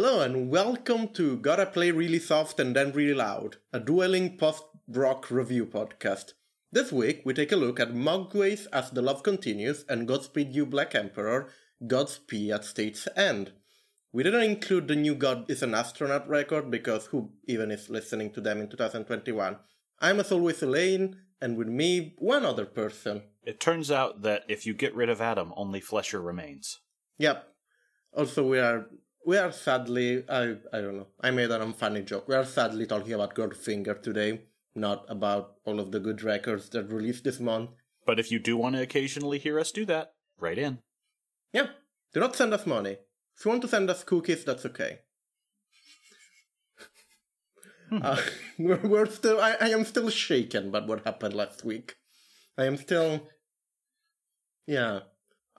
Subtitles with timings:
[0.00, 5.28] Hello and welcome to Gotta Play Really Soft and Then Really Loud, a dueling post-rock
[5.28, 6.34] review podcast.
[6.70, 10.66] This week we take a look at Mogwai's As the Love Continues and Godspeed You
[10.66, 11.50] Black Emperor,
[11.84, 13.50] God's Pee at State's End.
[14.12, 18.30] We didn't include the new God is an Astronaut record because who even is listening
[18.34, 19.56] to them in 2021?
[19.98, 23.22] I'm as always Elaine, and with me, one other person.
[23.42, 26.78] It turns out that if you get rid of Adam, only Flesher remains.
[27.18, 27.48] Yep.
[28.16, 28.86] Also, we are
[29.28, 31.08] we are sadly I I don't know.
[31.20, 32.28] I made an unfunny joke.
[32.28, 34.40] We are sadly talking about Goldfinger today,
[34.74, 37.70] not about all of the good records that released this month.
[38.06, 40.78] But if you do want to occasionally hear us do that, write in.
[41.52, 41.66] Yeah.
[42.14, 42.96] Do not send us money.
[43.36, 45.00] If you want to send us cookies, that's okay.
[47.92, 48.16] uh,
[48.58, 49.38] we're, we're still.
[49.42, 51.96] I, I am still shaken by what happened last week.
[52.56, 53.28] I am still.
[54.66, 55.00] Yeah.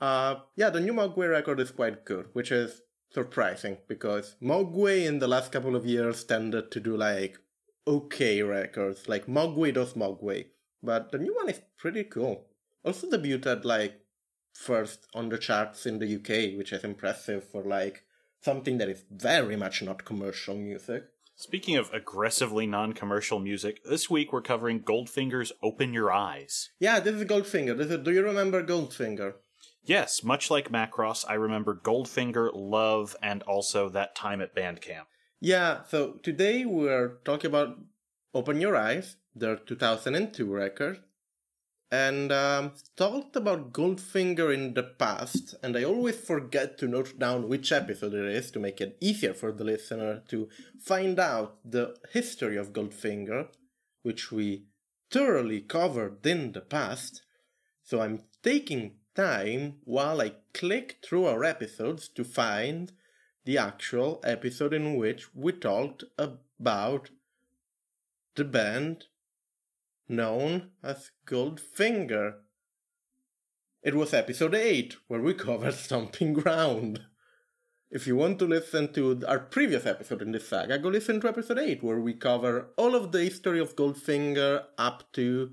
[0.02, 2.82] Uh, yeah, the new Mogwai record is quite good, which is
[3.12, 7.40] surprising because Mogwai in the last couple of years tended to do like
[7.88, 10.48] okay records, like Mogwai does Mogwai,
[10.84, 12.46] but the new one is pretty cool.
[12.84, 14.02] Also debuted like
[14.54, 18.04] first on the charts in the UK, which is impressive for like
[18.42, 21.04] something that is very much not commercial music.
[21.36, 26.70] Speaking of aggressively non commercial music, this week we're covering Goldfinger's Open Your Eyes.
[26.80, 27.78] Yeah, this is Goldfinger.
[27.78, 29.36] This is, do you remember Goldfinger?
[29.90, 35.08] Yes, much like Macross, I remember Goldfinger, Love, and also that time at Bandcamp.
[35.42, 37.76] Yeah, so today we're talking about
[38.36, 41.00] Open Your Eyes, their 2002 record,
[41.90, 47.50] and um, talked about Goldfinger in the past, and I always forget to note down
[47.50, 50.50] which episode it is to make it easier for the listener to
[50.80, 53.48] find out the history of Goldfinger,
[54.04, 54.66] which we
[55.10, 57.24] thoroughly covered in the past.
[57.82, 62.94] So I'm taking time while I click through our episodes to find
[63.44, 67.10] the actual episode in which we talked about
[68.36, 69.08] the band
[70.08, 72.36] known as Goldfinger.
[73.84, 77.02] It was episode 8 where we covered Stomping Ground.
[77.92, 81.28] If you want to listen to our previous episode in this saga, go listen to
[81.28, 85.52] episode 8 where we cover all of the history of Goldfinger up to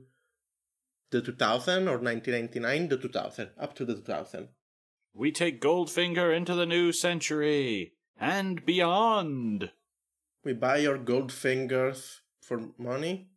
[1.11, 4.49] the 2000 or 1999, the 2000, up to the 2000.
[5.15, 9.71] We take Goldfinger into the new century and beyond.
[10.44, 13.28] We buy your Goldfingers for money?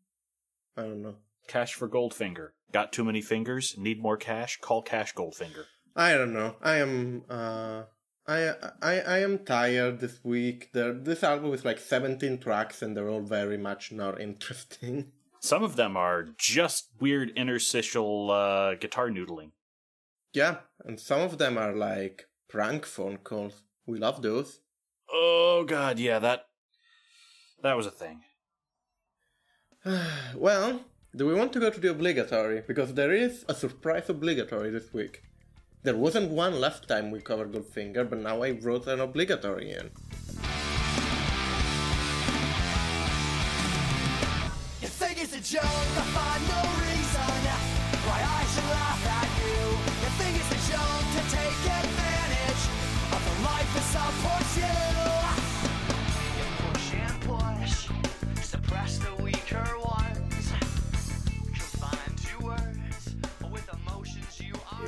[0.78, 1.16] I don't know.
[1.48, 2.50] Cash for Goldfinger.
[2.72, 3.76] Got too many fingers?
[3.78, 4.60] Need more cash?
[4.62, 5.66] Call Cash Goldfinger.
[5.96, 6.56] I don't know.
[6.62, 7.84] I am uh
[8.28, 10.70] I I I am tired this week.
[10.74, 15.12] There this album is like 17 tracks and they're all very much not interesting.
[15.42, 19.52] Some of them are just weird interstitial uh, guitar noodling.
[20.34, 23.64] Yeah, and some of them are like prank phone calls.
[23.88, 24.60] We love those.
[25.12, 26.46] Oh god, yeah, that
[27.64, 28.22] that was a thing.
[30.36, 30.82] well,
[31.16, 32.62] do we want to go to the obligatory?
[32.68, 35.24] Because there is a surprise obligatory this week.
[35.84, 39.92] There wasn't one last time we covered Goldfinger, but now I wrote an obligatory in.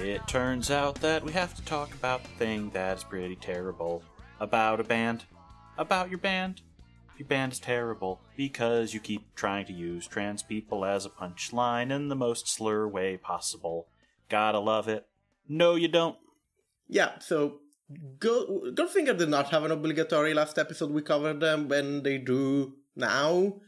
[0.01, 4.03] It turns out that we have to talk about the thing that's pretty terrible
[4.39, 5.25] about a band.
[5.77, 6.62] About your band.
[7.19, 11.92] Your band is terrible because you keep trying to use trans people as a punchline
[11.92, 13.88] in the most slur way possible.
[14.27, 15.06] Gotta love it.
[15.48, 16.18] No, you don't.
[16.88, 17.59] Yeah, so
[18.19, 20.89] Go- Goldfinger did not have an obligatory last episode.
[20.89, 23.62] We covered them when they do now.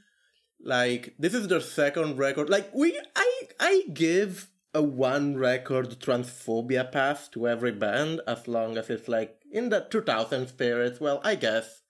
[0.59, 2.49] Like this is their second record.
[2.49, 8.77] Like we, I, I give a one record transphobia pass to every band as long
[8.77, 10.99] as it's like in the 2000 spirit.
[10.99, 11.81] Well, I guess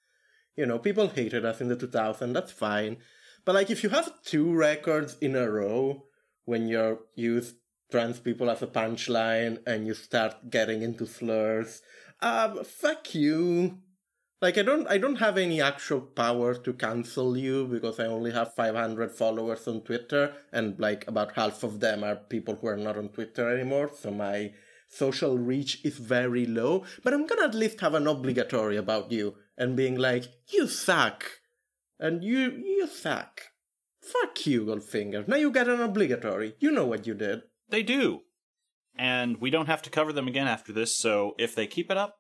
[0.56, 2.34] you know people hated us in the 2000.
[2.34, 2.98] That's fine.
[3.46, 6.06] But like if you have two records in a row
[6.46, 7.56] when you're used
[7.94, 11.84] trans people as a punchline and you start getting into slurs.
[12.22, 13.83] Um, fuck you.
[14.44, 18.31] Like I don't I don't have any actual power to cancel you because I only
[18.31, 22.75] have 500 followers on Twitter and like about half of them are people who are
[22.75, 24.51] not on Twitter anymore so my
[24.90, 29.36] social reach is very low but I'm to at least have an obligatory about you
[29.57, 31.24] and being like you suck
[31.98, 33.44] and you you suck.
[34.01, 35.25] Fuck you Goldfinger.
[35.25, 36.56] Now you get an obligatory.
[36.60, 37.44] You know what you did.
[37.69, 38.24] They do.
[38.94, 41.96] And we don't have to cover them again after this, so if they keep it
[41.96, 42.18] up,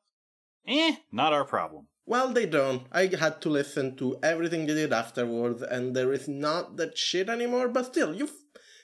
[0.65, 1.87] eh, not our problem.
[2.05, 2.85] Well, they don't.
[2.91, 7.29] I had to listen to everything they did afterwards, and there is not that shit
[7.29, 7.69] anymore.
[7.69, 8.33] But still, you've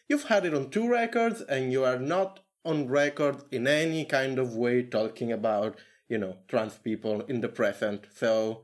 [0.08, 4.40] you've had it on two records, and you are not on record in any kind
[4.40, 5.78] of way talking about
[6.08, 8.08] you know trans people in the present.
[8.14, 8.64] So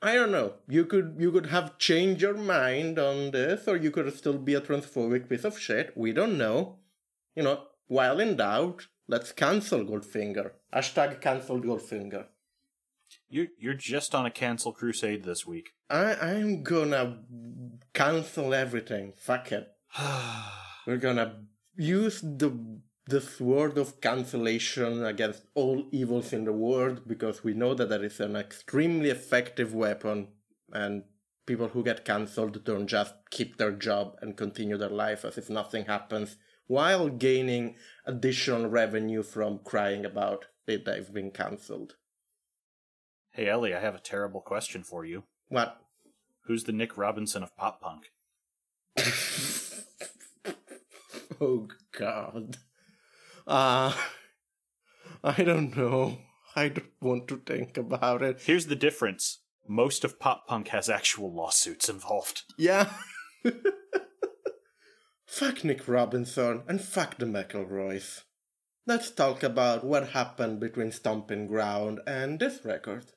[0.00, 0.54] I don't know.
[0.68, 4.54] You could you could have changed your mind on this, or you could still be
[4.54, 5.96] a transphobic piece of shit.
[5.96, 6.78] We don't know.
[7.34, 10.52] You know, while in doubt, let's cancel Goldfinger.
[10.72, 12.26] Hashtag cancel Goldfinger.
[13.28, 15.70] You're, you're just on a cancel crusade this week.
[15.90, 17.18] I I'm gonna
[17.92, 19.12] cancel everything.
[19.16, 19.68] Fuck it.
[20.86, 21.42] We're gonna
[21.76, 27.72] use the the sword of cancellation against all evils in the world because we know
[27.74, 30.28] that that is an extremely effective weapon
[30.72, 31.04] and
[31.46, 35.48] people who get cancelled don't just keep their job and continue their life as if
[35.48, 36.36] nothing happens
[36.66, 41.94] while gaining additional revenue from crying about that they've been cancelled.
[43.36, 45.24] Hey, Ellie, I have a terrible question for you.
[45.48, 45.78] What?
[46.46, 48.10] Who's the Nick Robinson of pop punk?
[51.38, 52.56] Oh god.
[53.46, 53.92] Uh
[55.22, 56.18] I don't know.
[56.54, 58.40] I don't want to think about it.
[58.42, 59.42] Here's the difference.
[59.68, 62.44] Most of pop punk has actual lawsuits involved.
[62.56, 62.90] Yeah.
[65.26, 68.22] fuck Nick Robinson and fuck the McElroys.
[68.86, 73.12] Let's talk about what happened between Stomping Ground and this record.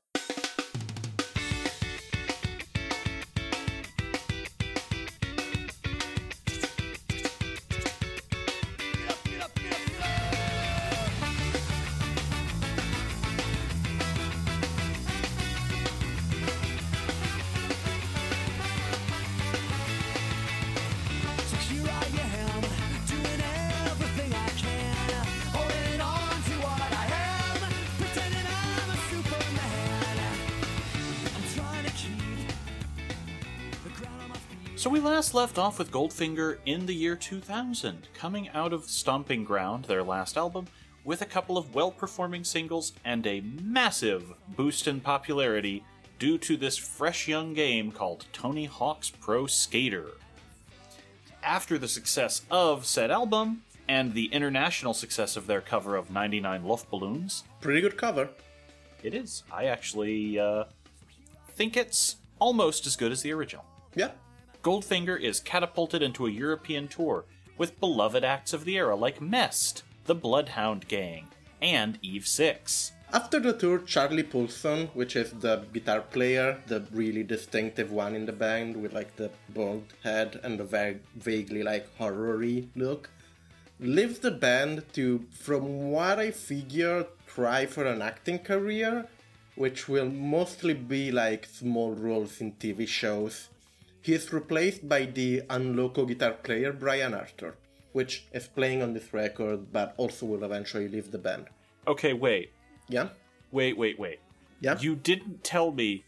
[35.40, 40.36] Left off with Goldfinger in the year 2000, coming out of Stomping Ground, their last
[40.36, 40.68] album,
[41.06, 45.86] with a couple of well performing singles and a massive boost in popularity
[46.20, 50.08] due to this fresh young game called Tony Hawk's Pro Skater.
[51.42, 56.64] After the success of said album, and the international success of their cover of 99
[56.66, 58.28] Luftballons, Pretty good cover.
[59.04, 59.44] it is.
[59.50, 60.66] I actually uh,
[61.56, 63.64] think it's almost as good as the original.
[63.96, 64.12] Yeah.
[64.62, 67.24] Goldfinger is catapulted into a European tour
[67.58, 71.30] with beloved acts of the era like Mest, the Bloodhound Gang,
[71.62, 72.92] and Eve 6.
[73.14, 78.26] After the tour, Charlie Paulson, which is the guitar player, the really distinctive one in
[78.26, 83.10] the band with like the bald head and the va- vaguely like horror-y look,
[83.80, 89.08] leaves the band to, from what I figure, try for an acting career,
[89.56, 93.48] which will mostly be like small roles in TV shows.
[94.02, 97.56] He is replaced by the Unloco guitar player Brian Arthur,
[97.92, 101.48] which is playing on this record but also will eventually leave the band.
[101.88, 102.52] Okay, wait.
[102.88, 103.10] Yeah?
[103.52, 104.20] Wait, wait, wait.
[104.62, 104.78] Yeah?
[104.80, 106.06] You didn't tell me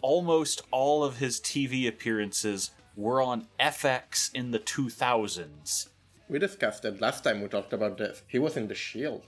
[0.00, 5.88] almost all of his TV appearances were on FX in the 2000s.
[6.28, 8.22] We discussed it last time we talked about this.
[8.26, 9.26] He was in The Shield,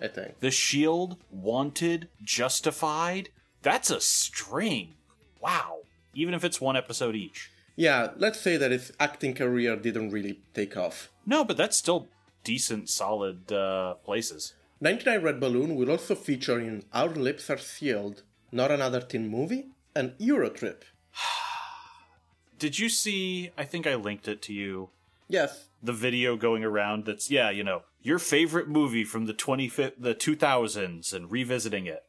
[0.00, 0.40] I think.
[0.40, 3.30] The Shield, Wanted, Justified?
[3.62, 4.94] That's a string.
[5.40, 5.83] Wow.
[6.14, 7.50] Even if it's one episode each.
[7.76, 11.10] Yeah, let's say that his acting career didn't really take off.
[11.26, 12.08] No, but that's still
[12.44, 14.54] decent, solid uh, places.
[14.80, 19.66] 99 Red Balloon will also feature in Our Lips Are Sealed, Not Another Teen Movie,
[19.94, 20.82] and Eurotrip.
[22.58, 23.50] Did you see?
[23.58, 24.90] I think I linked it to you.
[25.28, 29.68] Yes, The video going around that's yeah, you know, your favorite movie from the twenty
[29.98, 32.04] the two thousands and revisiting it.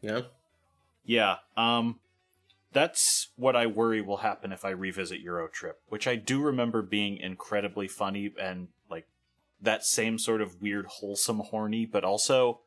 [0.00, 0.22] yeah.
[1.04, 1.98] Yeah, um,
[2.72, 6.82] that's what I worry will happen if I revisit Euro Trip, which I do remember
[6.82, 9.06] being incredibly funny and like
[9.60, 12.60] that same sort of weird, wholesome, horny, but also,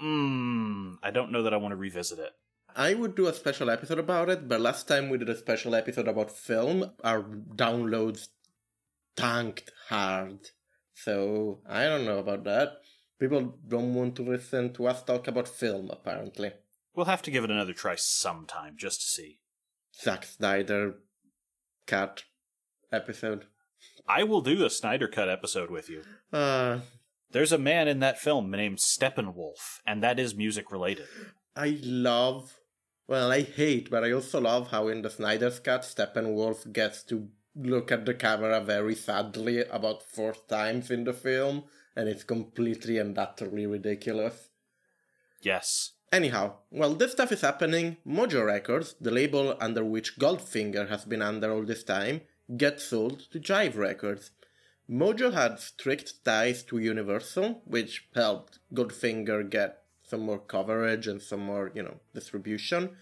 [0.00, 2.32] mm, I don't know that I want to revisit it.
[2.76, 5.74] I would do a special episode about it, but last time we did a special
[5.74, 8.28] episode about film, our downloads
[9.16, 10.50] tanked hard.
[10.94, 12.78] So I don't know about that.
[13.18, 16.52] People don't want to listen to us talk about film, apparently.
[16.98, 19.38] We'll have to give it another try sometime just to see.
[20.02, 20.96] Zack Snyder
[21.86, 22.24] Cut
[22.90, 23.44] episode.
[24.08, 26.02] I will do a Snyder Cut episode with you.
[26.32, 26.80] Uh,
[27.30, 31.06] There's a man in that film named Steppenwolf, and that is music related.
[31.54, 32.58] I love,
[33.06, 37.28] well, I hate, but I also love how in the Snyder's Cut, Steppenwolf gets to
[37.54, 41.62] look at the camera very sadly about four times in the film,
[41.94, 44.48] and it's completely and utterly ridiculous.
[45.40, 45.92] Yes.
[46.10, 51.20] Anyhow, while this stuff is happening, Mojo Records, the label under which Goldfinger has been
[51.20, 52.22] under all this time,
[52.56, 54.30] gets sold to Jive Records.
[54.90, 61.40] Mojo had strict ties to Universal, which helped Goldfinger get some more coverage and some
[61.40, 62.96] more, you know, distribution.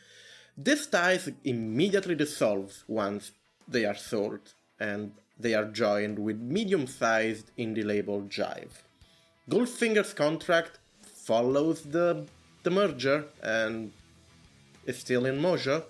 [0.58, 3.30] This ties immediately dissolves once
[3.68, 8.82] they are sold, and they are joined with medium-sized indie label Jive.
[9.48, 12.26] Goldfinger's contract follows the
[12.66, 13.92] the merger and
[14.87, 15.85] is still in Mojo,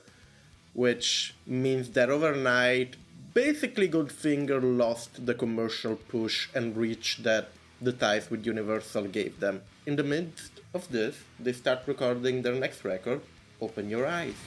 [0.74, 2.96] which means that overnight,
[3.32, 7.48] basically Goldfinger lost the commercial push and reach that
[7.80, 9.62] the ties with Universal gave them.
[9.86, 13.22] In the midst of this, they start recording their next record,
[13.58, 14.40] Open Your Eyes.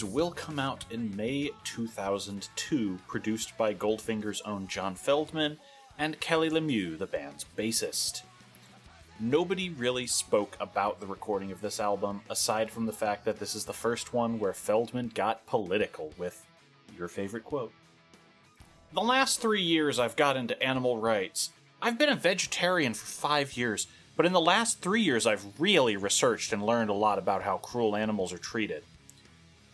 [0.00, 5.58] Will come out in May 2002, produced by Goldfinger's own John Feldmann
[5.98, 8.22] and Kelly Lemieux, the band's bassist.
[9.20, 13.54] Nobody really spoke about the recording of this album, aside from the fact that this
[13.54, 16.46] is the first one where Feldmann got political with
[16.96, 17.72] your favorite quote.
[18.94, 21.50] The last three years I've got into animal rights.
[21.82, 25.98] I've been a vegetarian for five years, but in the last three years I've really
[25.98, 28.84] researched and learned a lot about how cruel animals are treated.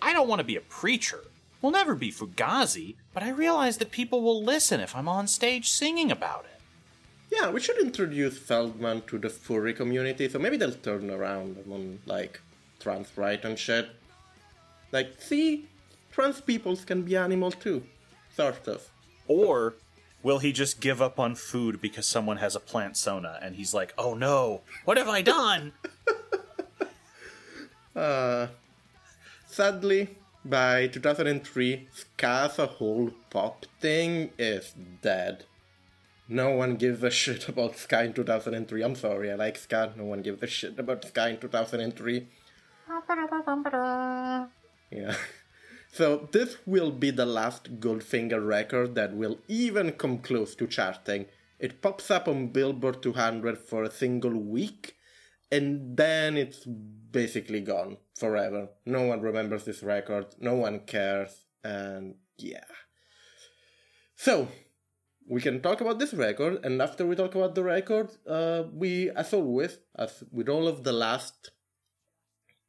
[0.00, 1.20] I don't want to be a preacher.
[1.60, 5.68] We'll never be Fugazi, but I realize that people will listen if I'm on stage
[5.70, 6.60] singing about it.
[7.30, 11.98] Yeah, we should introduce Feldmann to the furry community, so maybe they'll turn around on,
[12.06, 12.40] like,
[12.80, 13.90] trans right and shit.
[14.92, 15.66] Like, see,
[16.12, 17.82] trans peoples can be animals too.
[18.34, 18.88] Sort of.
[19.26, 19.74] Or
[20.22, 23.74] will he just give up on food because someone has a plant sona and he's
[23.74, 25.72] like, oh no, what have I done?
[27.96, 28.46] Uh,
[29.58, 30.10] Sadly,
[30.44, 34.72] by 2003, ska as a whole pop thing is
[35.02, 35.46] dead.
[36.28, 38.82] No one gives a shit about ska in 2003.
[38.84, 39.92] I'm sorry, I like ska.
[39.96, 42.28] No one gives a shit about ska in 2003.
[44.92, 45.16] Yeah.
[45.90, 51.26] So this will be the last Goldfinger record that will even come close to charting.
[51.58, 54.94] It pops up on Billboard 200 for a single week,
[55.50, 58.68] and then it's basically gone forever.
[58.84, 62.64] No one remembers this record, no one cares, and yeah.
[64.16, 64.48] So,
[65.28, 69.10] we can talk about this record, and after we talk about the record, uh, we,
[69.10, 71.50] as always, as with all of the last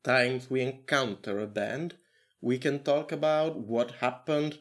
[0.03, 1.95] times we encounter a band,
[2.41, 4.59] we can talk about what happened,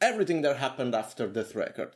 [0.00, 1.94] everything that happened after this record.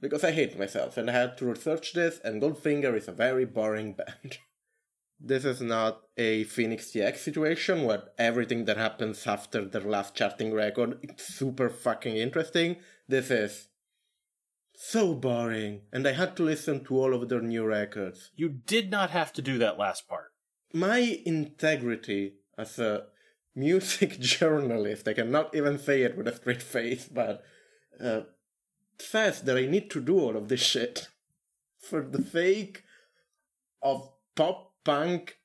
[0.00, 3.44] Because I hate myself and I had to research this, and Goldfinger is a very
[3.44, 4.38] boring band.
[5.20, 10.52] This is not a Phoenix TX situation where everything that happens after their last charting
[10.52, 12.76] record is super fucking interesting.
[13.06, 13.68] This is
[14.74, 18.90] so boring, and I had to listen to all of their new records You did
[18.90, 20.32] not have to do that last part.
[20.72, 23.04] my integrity as a
[23.54, 27.42] music journalist, I cannot even say it with a straight face, but
[28.02, 28.22] uh,
[28.98, 31.08] says that I need to do all of this shit
[31.78, 32.84] for the sake
[33.82, 35.36] of pop punk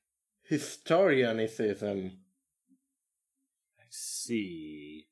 [0.50, 2.12] historianicism.
[3.78, 5.06] I see.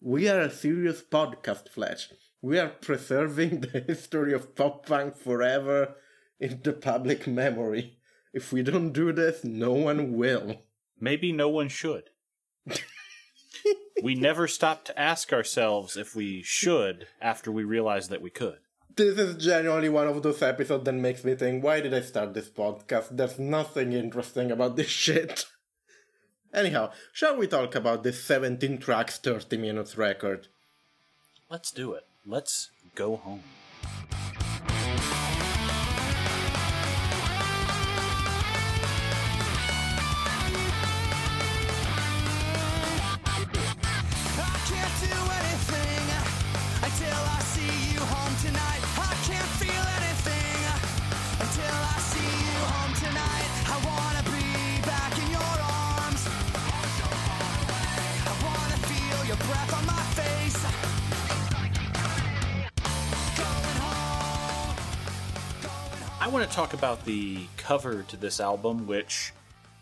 [0.00, 2.10] We are a serious podcast, Fletch.
[2.40, 5.96] We are preserving the history of pop punk forever
[6.38, 7.98] in the public memory.
[8.32, 10.62] If we don't do this, no one will.
[11.00, 12.10] Maybe no one should.
[14.02, 18.58] we never stop to ask ourselves if we should after we realize that we could.
[18.98, 22.34] This is genuinely one of those episodes that makes me think, why did I start
[22.34, 23.16] this podcast?
[23.16, 25.44] There's nothing interesting about this shit.
[26.52, 30.48] Anyhow, shall we talk about this 17 tracks, 30 minutes record?
[31.48, 32.06] Let's do it.
[32.26, 33.44] Let's go home.
[66.28, 69.32] I want to talk about the cover to this album, which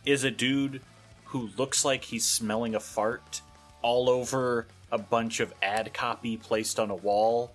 [0.05, 0.81] is a dude
[1.25, 3.41] who looks like he's smelling a fart
[3.83, 7.51] all over a bunch of ad copy placed on a wall.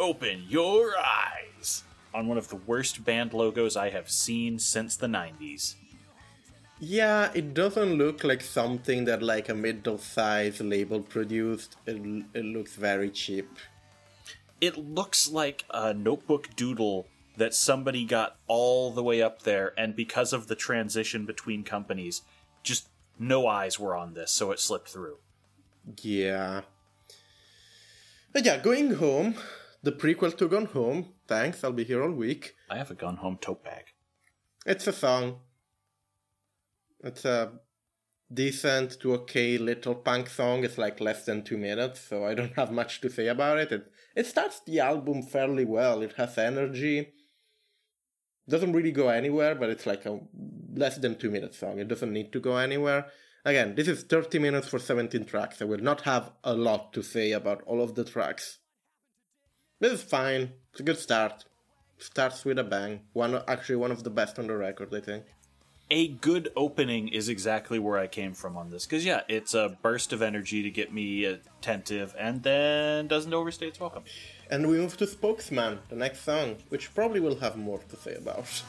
[0.00, 1.84] Open your eyes!
[2.12, 5.76] On one of the worst band logos I have seen since the 90s.
[6.80, 11.76] Yeah, it doesn't look like something that like a middle-sized label produced.
[11.86, 13.48] It, it looks very cheap.
[14.60, 19.96] It looks like a notebook doodle that somebody got all the way up there, and
[19.96, 22.22] because of the transition between companies,
[22.62, 22.88] just
[23.18, 25.18] no eyes were on this, so it slipped through.
[26.02, 26.62] Yeah.
[28.32, 29.36] But yeah, going home,
[29.82, 31.12] the prequel to Gone Home.
[31.28, 32.54] Thanks, I'll be here all week.
[32.70, 33.84] I have a Gone home tote bag.
[34.66, 35.40] It's a song.
[37.02, 37.52] It's a
[38.32, 40.64] decent to okay little punk song.
[40.64, 43.72] It's like less than two minutes, so I don't have much to say about it.
[43.72, 46.02] It, it starts the album fairly well.
[46.02, 47.12] It has energy.
[48.48, 50.20] Doesn't really go anywhere, but it's like a
[50.74, 51.78] less than two minute song.
[51.78, 53.06] It doesn't need to go anywhere.
[53.46, 55.60] Again, this is 30 minutes for 17 tracks.
[55.60, 58.58] I will not have a lot to say about all of the tracks.
[59.80, 60.52] This is fine.
[60.72, 61.44] It's a good start.
[61.98, 63.00] Starts with a bang.
[63.12, 65.24] One actually one of the best on the record, I think.
[65.90, 68.86] A good opening is exactly where I came from on this.
[68.86, 73.66] Because, yeah, it's a burst of energy to get me attentive and then doesn't overstay
[73.66, 74.04] its welcome.
[74.50, 78.14] And we move to Spokesman, the next song, which probably will have more to say
[78.14, 78.62] about.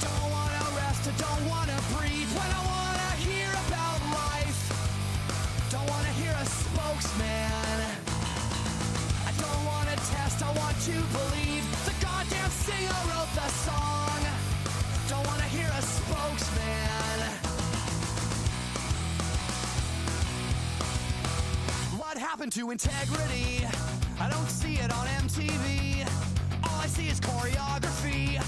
[0.00, 1.42] Don't wanna rest, I don't
[22.42, 23.64] happened to integrity?
[24.18, 26.04] I don't see it on MTV.
[26.64, 28.42] All I see is choreography.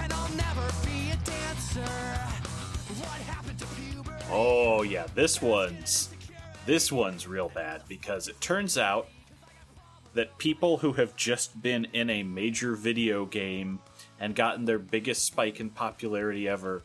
[0.00, 1.90] And I'll never be a dancer.
[4.30, 6.10] Oh, yeah, this one's.
[6.66, 9.08] This one's real bad because it turns out
[10.12, 13.80] that people who have just been in a major video game
[14.20, 16.84] and gotten their biggest spike in popularity ever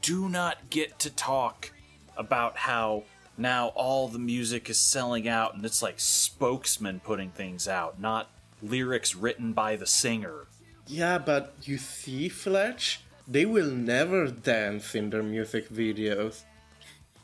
[0.00, 1.70] do not get to talk
[2.16, 3.04] about how
[3.40, 8.30] now all the music is selling out and it's like spokesmen putting things out, not
[8.62, 10.46] lyrics written by the singer.
[10.86, 16.42] Yeah, but you see, Fletch, they will never dance in their music videos.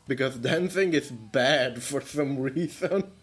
[0.09, 3.13] Because dancing is bad for some reason.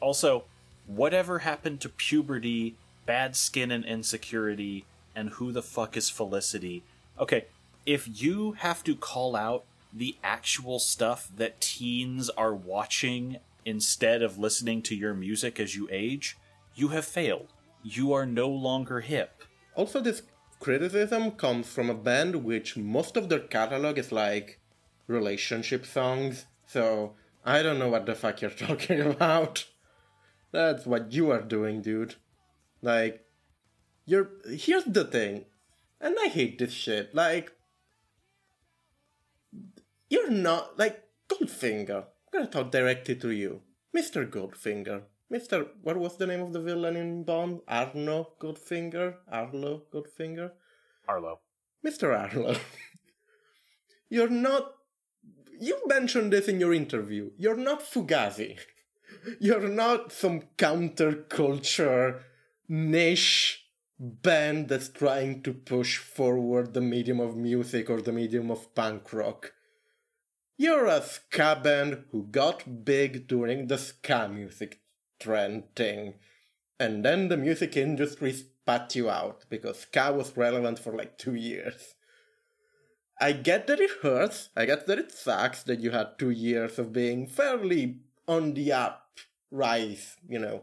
[0.00, 0.44] Also,
[0.86, 2.74] whatever happened to puberty,
[3.06, 6.82] bad skin and insecurity, and who the fuck is Felicity?
[7.20, 7.44] Okay,
[7.86, 14.38] if you have to call out the actual stuff that teens are watching instead of
[14.38, 16.36] listening to your music as you age,
[16.74, 17.48] you have failed.
[17.82, 19.44] You are no longer hip.
[19.74, 20.22] also, this
[20.60, 24.60] criticism comes from a band which most of their catalog is like
[25.08, 29.66] relationship songs, so I don't know what the fuck you're talking about.
[30.52, 32.14] That's what you are doing, dude.
[32.82, 33.24] Like,
[34.06, 34.30] you're.
[34.50, 35.46] Here's the thing,
[36.00, 37.14] and I hate this shit.
[37.14, 37.52] Like,
[40.12, 40.78] you're not.
[40.78, 42.04] Like, Goldfinger.
[42.04, 43.62] I'm gonna talk directly to you.
[43.96, 44.28] Mr.
[44.28, 45.02] Goldfinger.
[45.32, 45.68] Mr.
[45.82, 47.60] What was the name of the villain in Bond?
[47.66, 49.14] Arno Goldfinger?
[49.30, 50.50] Arlo Goldfinger?
[51.08, 51.40] Arlo.
[51.84, 52.14] Mr.
[52.14, 52.56] Arlo.
[54.10, 54.74] You're not.
[55.58, 57.30] You mentioned this in your interview.
[57.38, 58.58] You're not Fugazi.
[59.40, 62.20] You're not some counterculture
[62.68, 63.64] niche
[63.98, 69.12] band that's trying to push forward the medium of music or the medium of punk
[69.14, 69.52] rock.
[70.62, 74.80] You're a ska band who got big during the ska music
[75.18, 76.14] trend thing.
[76.78, 81.34] And then the music industry spat you out because ska was relevant for like two
[81.34, 81.96] years.
[83.20, 84.50] I get that it hurts.
[84.54, 87.98] I get that it sucks that you had two years of being fairly
[88.28, 89.18] on the up
[89.50, 90.62] rise, you know,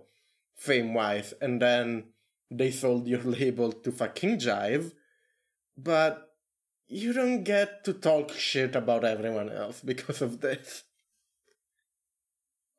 [0.56, 2.06] fame wise, and then
[2.50, 4.94] they sold your label to fucking Jive,
[5.78, 6.29] but
[6.90, 10.84] you don't get to talk shit about everyone else because of this.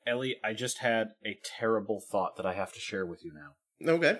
[0.07, 3.55] Ellie, I just had a terrible thought that I have to share with you now.
[3.93, 4.19] Okay.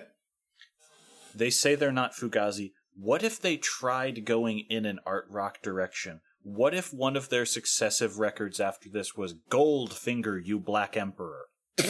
[1.35, 2.71] They say they're not Fugazi.
[2.95, 6.21] What if they tried going in an art rock direction?
[6.43, 11.45] What if one of their successive records after this was Goldfinger, You Black Emperor?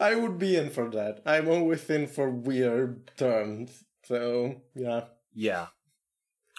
[0.00, 1.22] I would be in for that.
[1.24, 3.84] I'm always in for weird terms.
[4.04, 5.04] So, yeah.
[5.34, 5.66] Yeah.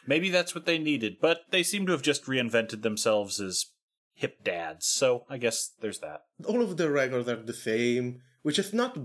[0.06, 3.68] Maybe that's what they needed, but they seem to have just reinvented themselves as
[4.14, 6.26] hip dads, so I guess there's that.
[6.46, 8.98] All of the records are the same, which is not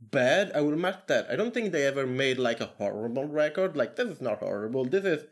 [0.00, 0.52] bad.
[0.54, 1.30] I will mark that.
[1.30, 3.76] I don't think they ever made like a horrible record.
[3.76, 4.84] Like, this is not horrible.
[4.84, 5.24] This is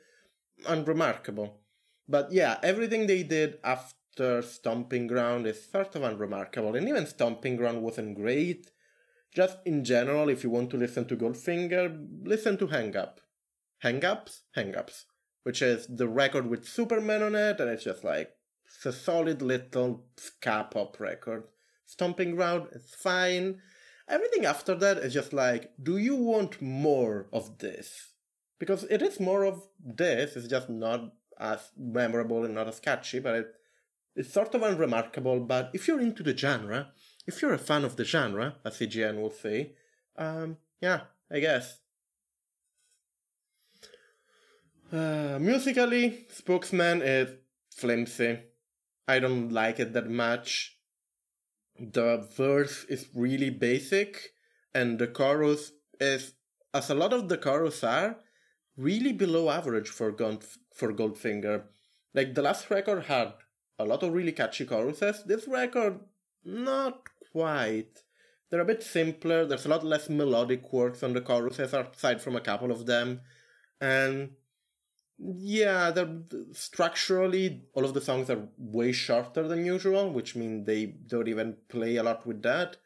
[0.66, 1.60] unremarkable.
[2.08, 6.74] But yeah, everything they did after Stomping Ground is sort of unremarkable.
[6.74, 8.70] And even Stomping Ground wasn't great.
[9.34, 13.20] Just in general, if you want to listen to Goldfinger, listen to Hang Up.
[13.78, 14.42] Hang Ups?
[14.54, 15.06] Hang Ups.
[15.44, 18.30] Which is the record with Superman on it, and it's just like
[18.66, 21.44] it's a solid little ska pop record.
[21.86, 23.60] Stomping Ground is fine.
[24.08, 28.12] Everything after that is just like, do you want more of this?
[28.58, 33.18] Because it is more of this, it's just not as memorable and not as catchy,
[33.18, 33.46] but it,
[34.14, 35.40] it's sort of unremarkable.
[35.40, 36.92] But if you're into the genre,
[37.30, 39.74] if you're a fan of the genre, as CGN will say,
[40.16, 41.78] um, yeah, I guess.
[44.92, 47.30] Uh, musically, Spokesman is
[47.70, 48.40] flimsy.
[49.06, 50.76] I don't like it that much.
[51.78, 54.32] The verse is really basic,
[54.74, 56.34] and the chorus is,
[56.74, 58.16] as a lot of the chorus are,
[58.76, 61.62] really below average for Gold, for Goldfinger.
[62.12, 63.34] Like the last record had
[63.78, 65.22] a lot of really catchy choruses.
[65.24, 66.00] This record,
[66.44, 68.02] not quite.
[68.50, 69.46] They're a bit simpler.
[69.46, 73.20] There's a lot less melodic works on the choruses, aside from a couple of them,
[73.80, 74.30] and
[75.18, 80.86] yeah, they're structurally all of the songs are way shorter than usual, which means they
[80.86, 82.78] don't even play a lot with that.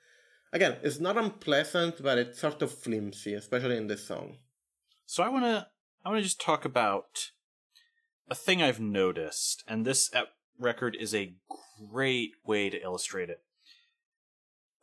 [0.52, 4.38] Again, it's not unpleasant, but it's sort of flimsy, especially in this song.
[5.06, 5.66] So I want to
[6.04, 7.30] I want to just talk about
[8.28, 10.22] a thing I've noticed, and this uh,
[10.58, 11.34] record is a
[11.90, 13.42] great way to illustrate it.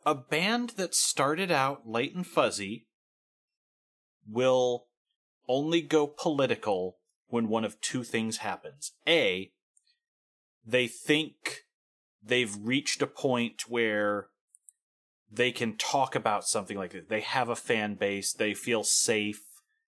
[0.04, 2.86] A band that started out light and fuzzy
[4.28, 4.86] will
[5.48, 6.96] only go political
[7.28, 8.92] when one of two things happens.
[9.06, 9.52] A,
[10.66, 11.60] they think
[12.22, 14.28] they've reached a point where
[15.30, 17.08] they can talk about something like that.
[17.08, 19.42] They have a fan base, they feel safe,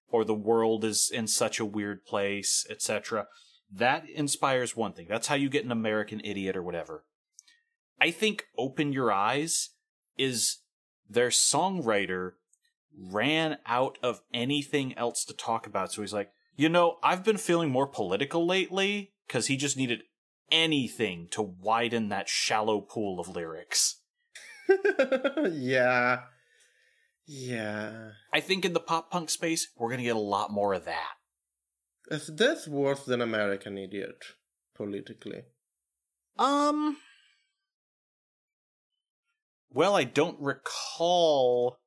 [0.09, 3.27] or the world is in such a weird place, etc.
[3.70, 5.07] That inspires one thing.
[5.09, 7.05] That's how you get an American idiot or whatever.
[8.00, 9.70] I think Open Your Eyes
[10.16, 10.59] is
[11.09, 12.33] their songwriter
[12.96, 15.92] ran out of anything else to talk about.
[15.92, 20.03] So he's like, you know, I've been feeling more political lately because he just needed
[20.50, 24.00] anything to widen that shallow pool of lyrics.
[25.50, 26.20] yeah.
[27.27, 28.11] Yeah.
[28.33, 30.85] I think in the pop punk space, we're going to get a lot more of
[30.85, 31.14] that.
[32.11, 34.24] Is this worse than American Idiot,
[34.77, 35.42] politically?
[36.38, 36.98] Um.
[39.74, 41.80] Well, I don't recall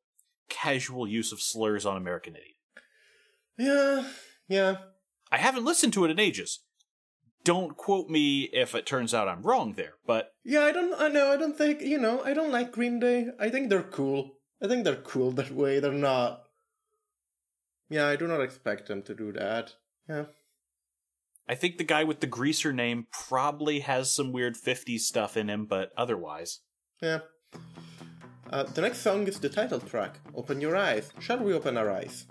[0.49, 2.55] casual use of slurs on American Idiot.
[3.57, 4.09] Yeah,
[4.49, 4.75] yeah.
[5.31, 6.59] I haven't listened to it in ages.
[7.45, 11.07] Don't quote me if it turns out I'm wrong there, but Yeah, I don't, I
[11.07, 13.27] know, I don't think, you know, I don't like Green Day.
[13.39, 14.33] I think they're cool.
[14.61, 15.79] I think they're cool that way.
[15.79, 16.41] They're not.
[17.89, 19.75] Yeah, I do not expect them to do that.
[20.09, 20.25] Yeah.
[21.47, 25.49] I think the guy with the greaser name probably has some weird 50s stuff in
[25.49, 26.59] him, but otherwise.
[27.01, 27.19] Yeah.
[28.51, 31.11] Uh, the next song is the title track, Open Your Eyes.
[31.19, 32.25] Shall we open our eyes?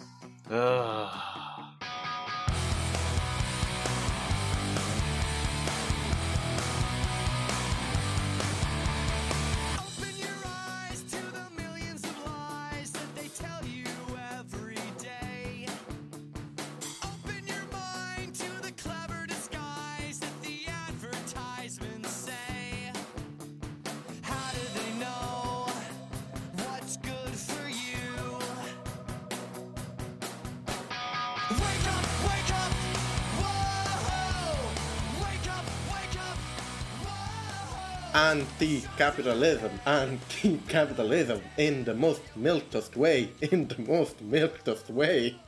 [38.17, 45.39] Anti-capitalism, anti-capitalism, in the most milktoast way, in the most milktoast way.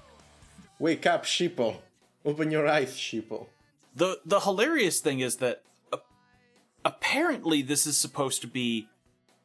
[0.79, 1.79] Wake up, sheeple.
[2.27, 3.47] Open your eyes, sheeple.
[3.97, 5.97] The the hilarious thing is that uh,
[6.85, 8.87] apparently this is supposed to be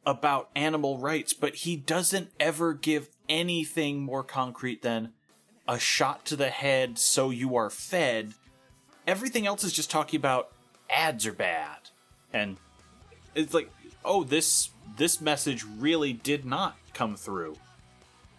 [0.05, 5.13] about animal rights, but he doesn't ever give anything more concrete than
[5.65, 8.33] a shot to the head so you are fed.
[9.07, 10.51] Everything else is just talking about
[10.89, 11.89] ads are bad.
[12.33, 12.57] And
[13.35, 13.69] it's like,
[14.03, 17.57] oh, this this message really did not come through.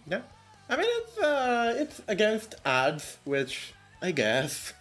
[0.07, 0.23] Yeah.
[0.69, 4.73] I mean, it's uh, it's against ads, which I guess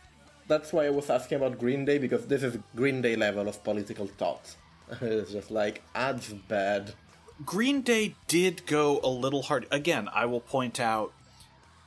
[0.47, 3.63] that's why I was asking about Green Day because this is Green Day level of
[3.63, 4.56] political thought.
[5.02, 6.93] it's just like ads bad.
[7.45, 9.67] Green Day did go a little hard.
[9.71, 11.13] Again, I will point out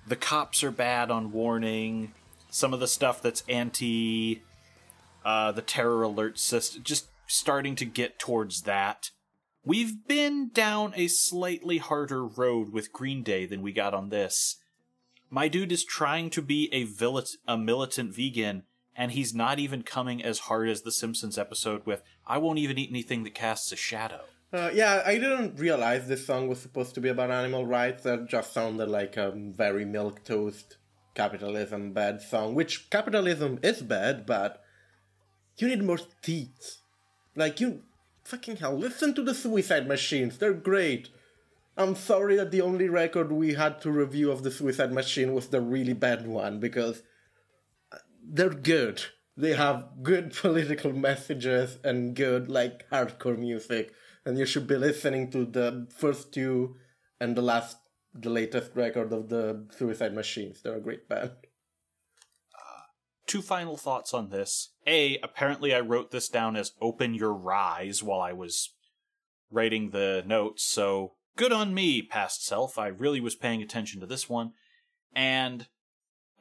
[0.06, 2.12] the cops are bad on warning.
[2.50, 4.42] Some of the stuff that's anti
[5.24, 9.10] uh, the terror alert system, just starting to get towards that.
[9.64, 14.56] We've been down a slightly harder road with Green Day than we got on this.
[15.28, 18.62] My dude is trying to be a, villet- a militant vegan,
[18.94, 22.78] and he's not even coming as hard as the Simpsons episode with, I won't even
[22.78, 24.20] eat anything that casts a shadow.
[24.52, 28.04] Uh, yeah, I didn't realize this song was supposed to be about animal rights.
[28.04, 30.76] That just sounded like a very milk toast
[31.14, 32.54] capitalism bad song.
[32.54, 34.62] Which capitalism is bad, but
[35.58, 36.78] you need more teeth.
[37.36, 37.82] Like you,
[38.24, 40.38] fucking hell, listen to the Suicide Machines.
[40.38, 41.10] They're great.
[41.76, 45.48] I'm sorry that the only record we had to review of the Suicide Machine was
[45.48, 47.02] the really bad one because
[47.92, 49.04] uh, they're good.
[49.36, 53.92] They have good political messages and good like hardcore music,
[54.24, 56.76] and you should be listening to the first two
[57.20, 57.76] and the last,
[58.14, 60.62] the latest record of the Suicide Machines.
[60.62, 61.32] They're a great band.
[63.26, 64.70] Two final thoughts on this.
[64.86, 68.74] A, apparently I wrote this down as open your eyes while I was
[69.50, 72.78] writing the notes, so good on me, past self.
[72.78, 74.52] I really was paying attention to this one.
[75.14, 75.68] And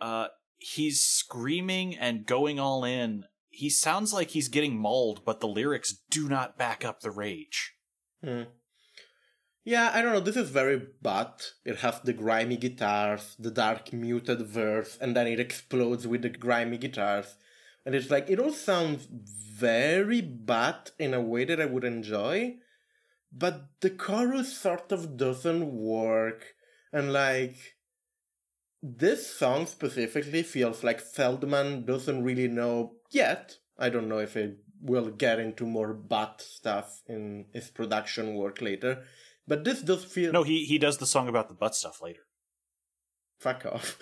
[0.01, 3.25] uh he's screaming and going all in.
[3.49, 7.73] He sounds like he's getting mauled, but the lyrics do not back up the rage.
[8.23, 8.43] Hmm.
[9.67, 10.19] Yeah, I don't know.
[10.19, 11.53] This is very but.
[11.65, 16.29] It has the grimy guitars, the dark muted verse, and then it explodes with the
[16.29, 17.35] grimy guitars.
[17.83, 22.57] And it's like, it all sounds very but in a way that I would enjoy.
[23.31, 26.53] But the chorus sort of doesn't work.
[26.93, 27.57] And like,
[28.83, 33.57] this song specifically feels like Feldmann doesn't really know yet.
[33.79, 38.61] I don't know if it will get into more but stuff in his production work
[38.61, 39.03] later.
[39.47, 42.21] But this does feel No, he he does the song about the butt stuff later.
[43.39, 43.97] fuck off.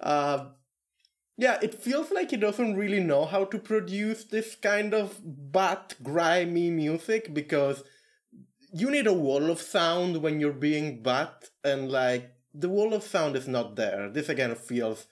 [0.00, 0.46] uh,
[1.38, 5.94] yeah, it feels like he doesn't really know how to produce this kind of butt
[6.02, 7.82] grimy music because
[8.72, 13.02] you need a wall of sound when you're being butt, and like the wall of
[13.02, 14.08] sound is not there.
[14.10, 15.06] This again feels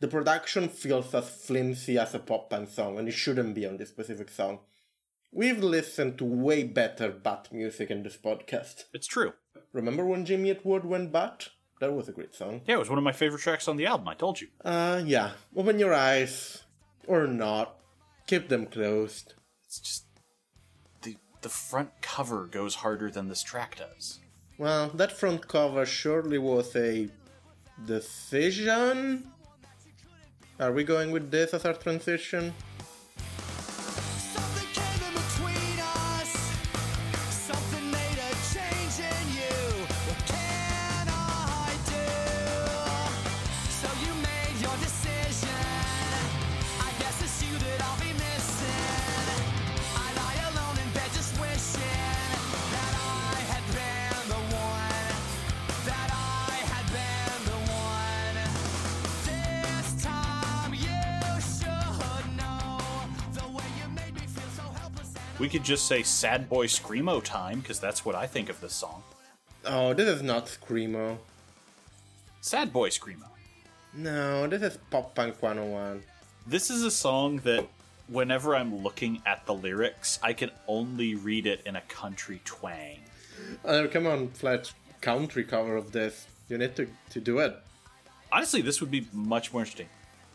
[0.00, 3.76] the production feels as flimsy as a pop punk song, and it shouldn't be on
[3.76, 4.60] this specific song.
[5.32, 8.84] We've listened to way better bat music in this podcast.
[8.94, 9.34] It's true.
[9.72, 11.48] Remember when Jimmy Eat World went bat?
[11.80, 12.62] That was a great song.
[12.66, 14.48] Yeah, it was one of my favorite tracks on the album, I told you.
[14.64, 15.32] Uh, yeah.
[15.54, 16.64] Open your eyes.
[17.06, 17.78] Or not.
[18.26, 19.34] Keep them closed.
[19.66, 20.04] It's just
[21.02, 24.18] the the front cover goes harder than this track does.
[24.58, 27.08] Well, that front cover surely was a
[27.86, 29.30] decision.
[30.58, 32.52] Are we going with this as our transition?
[65.48, 68.74] We could just say sad boy screamo time because that's what I think of this
[68.74, 69.02] song.
[69.64, 71.16] Oh, this is not Screamo.
[72.42, 73.24] Sad boy screamo.
[73.94, 76.02] No, this is Pop Punk 101.
[76.46, 77.66] This is a song that
[78.08, 82.98] whenever I'm looking at the lyrics, I can only read it in a country twang.
[83.64, 84.74] Uh, come on, Fletch.
[85.00, 86.26] Country cover of this.
[86.50, 87.56] You need to, to do it.
[88.30, 89.88] Honestly, this would be much more interesting.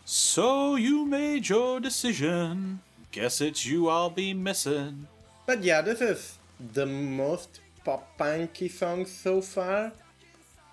[0.06, 2.82] So you made your decision.
[3.14, 5.08] Guess it's you I'll be missing.
[5.46, 6.40] But yeah, this is
[6.74, 9.92] the most pop punky song so far.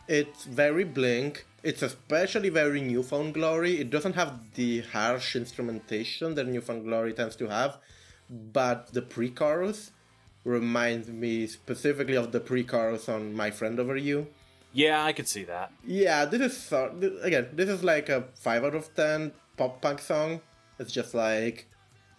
[0.09, 1.45] It's very Blink.
[1.63, 3.79] It's especially very New Found Glory.
[3.79, 7.77] It doesn't have the harsh instrumentation that New Found Glory tends to have,
[8.31, 9.91] but the pre-chorus
[10.43, 14.29] reminds me specifically of the pre-chorus on My Friend Over You.
[14.73, 15.73] Yeah, I could see that.
[15.87, 16.73] Yeah, this is
[17.23, 17.49] again.
[17.53, 20.41] This is like a five out of ten pop punk song.
[20.79, 21.67] It's just like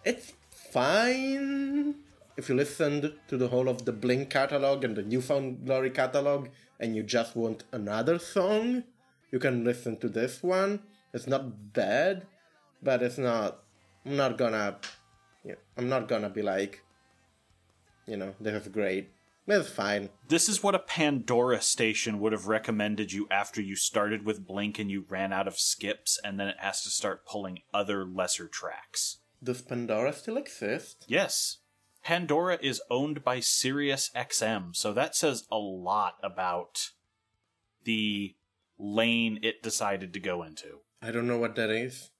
[0.04, 1.96] it's fine.
[2.36, 5.90] If you listened to the whole of the Blink catalog and the New Found Glory
[5.90, 6.48] catalog
[6.80, 8.84] and you just want another song,
[9.30, 10.80] you can listen to this one.
[11.12, 12.26] It's not bad,
[12.82, 13.58] but it's not.
[14.04, 14.78] I'm not gonna.
[15.44, 16.82] You know, I'm not gonna be like,
[18.06, 19.10] you know, this is great.
[19.46, 20.08] It's fine.
[20.28, 24.78] This is what a Pandora station would have recommended you after you started with Blink
[24.78, 28.46] and you ran out of skips, and then it has to start pulling other lesser
[28.46, 29.18] tracks.
[29.42, 31.04] Does Pandora still exist?
[31.08, 31.58] Yes.
[32.04, 36.90] Pandora is owned by Sirius XM, so that says a lot about
[37.84, 38.34] the
[38.78, 40.80] lane it decided to go into.
[41.00, 42.10] I don't know what that is.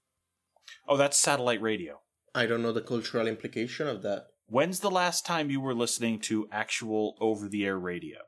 [0.88, 2.00] Oh, that's satellite radio.
[2.34, 4.28] I don't know the cultural implication of that.
[4.46, 8.18] When's the last time you were listening to actual over the air radio?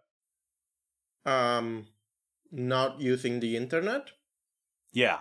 [1.25, 1.87] Um,
[2.51, 4.11] not using the internet?
[4.93, 5.21] Yeah.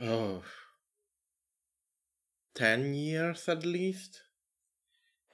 [0.00, 0.42] Oh.
[2.54, 4.22] 10 years at least?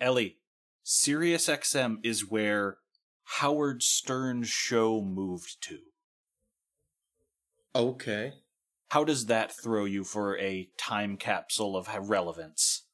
[0.00, 0.38] Ellie,
[0.82, 2.78] Sirius XM is where
[3.40, 5.78] Howard Stern's show moved to.
[7.74, 8.32] Okay.
[8.88, 12.84] How does that throw you for a time capsule of relevance?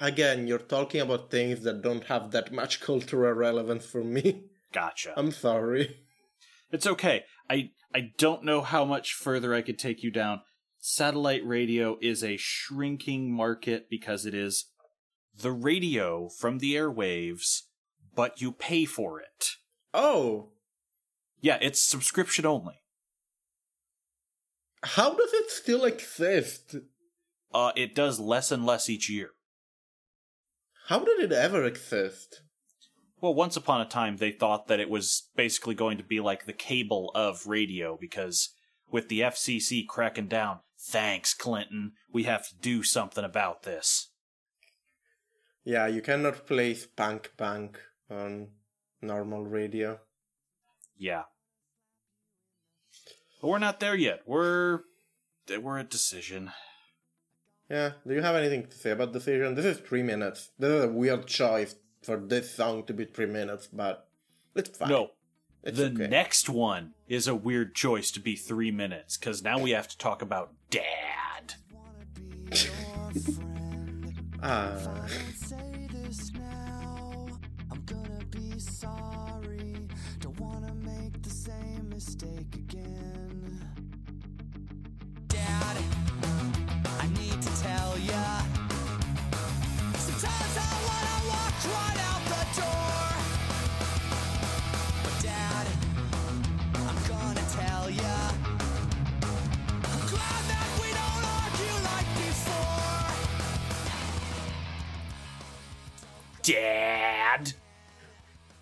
[0.00, 4.44] Again, you're talking about things that don't have that much cultural relevance for me.
[4.72, 5.14] Gotcha.
[5.16, 6.00] I'm sorry.
[6.70, 7.24] It's okay.
[7.48, 10.42] I I don't know how much further I could take you down.
[10.80, 14.66] Satellite radio is a shrinking market because it is
[15.36, 17.62] the radio from the airwaves,
[18.14, 19.50] but you pay for it.
[19.92, 20.50] Oh,
[21.40, 22.82] Yeah, it's subscription only.
[24.82, 26.76] how does it still exist?
[27.52, 29.30] Uh it does less and less each year.
[30.88, 32.42] How did it ever exist?
[33.20, 36.46] Well, once upon a time, they thought that it was basically going to be like
[36.46, 38.50] the cable of radio because
[38.90, 44.10] with the FCC cracking down, thanks, Clinton, we have to do something about this.
[45.64, 47.78] Yeah, you cannot play Spunk Punk
[48.10, 48.48] on
[49.02, 50.00] normal radio.
[50.96, 51.24] Yeah.
[53.40, 54.22] But we're not there yet.
[54.26, 54.80] We're
[55.60, 56.52] we're at decision.
[57.70, 59.54] Yeah, do you have anything to say about Decision?
[59.54, 60.50] This is three minutes.
[60.58, 64.08] This is a weird choice for this song to be three minutes, but
[64.54, 64.88] it's fine.
[64.88, 65.10] No.
[65.68, 66.08] It's the okay.
[66.08, 69.98] next one is a weird choice to be three minutes, because now we have to
[69.98, 71.54] talk about dad.
[74.40, 74.76] Ah,
[75.34, 76.30] say this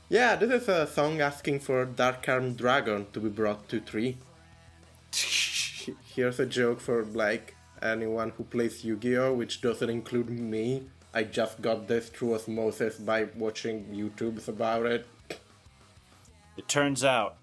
[0.09, 4.19] yeah, this is a song asking for Dark Armed Dragon to be brought to three.
[6.15, 10.85] Here's a joke for like anyone who plays Yu-Gi-Oh, which doesn't include me.
[11.13, 15.07] I just got this through osmosis by watching YouTubes about it.
[16.57, 17.37] It turns out,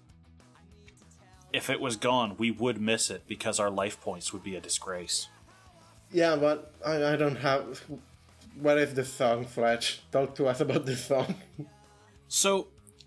[1.52, 4.60] if it was gone, we would miss it because our life points would be a
[4.60, 5.28] disgrace.
[6.10, 7.82] Yeah, but I, I don't have.
[8.60, 10.00] What is this song, Fletch?
[10.12, 11.34] Talk to us about this song.
[12.36, 12.66] So,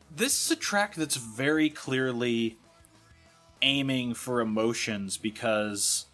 [0.10, 2.58] this is a track that's very clearly
[3.62, 6.06] aiming for emotions because.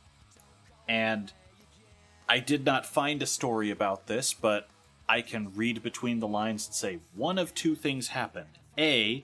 [0.90, 1.32] And
[2.28, 4.68] I did not find a story about this, but
[5.08, 8.58] I can read between the lines and say one of two things happened.
[8.80, 9.24] A.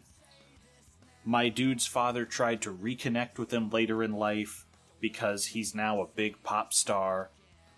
[1.26, 4.68] My dude's father tried to reconnect with him later in life
[5.02, 7.32] because he's now a big pop star.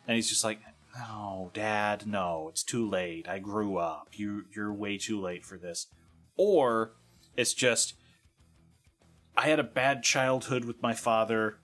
[0.05, 0.59] And he's just like,
[0.93, 3.29] no, Dad, no, it's too late.
[3.29, 4.09] I grew up.
[4.11, 5.87] You, you're way too late for this.
[6.37, 6.93] Or
[7.35, 7.93] it's just,
[9.35, 11.59] I had a bad childhood with my father,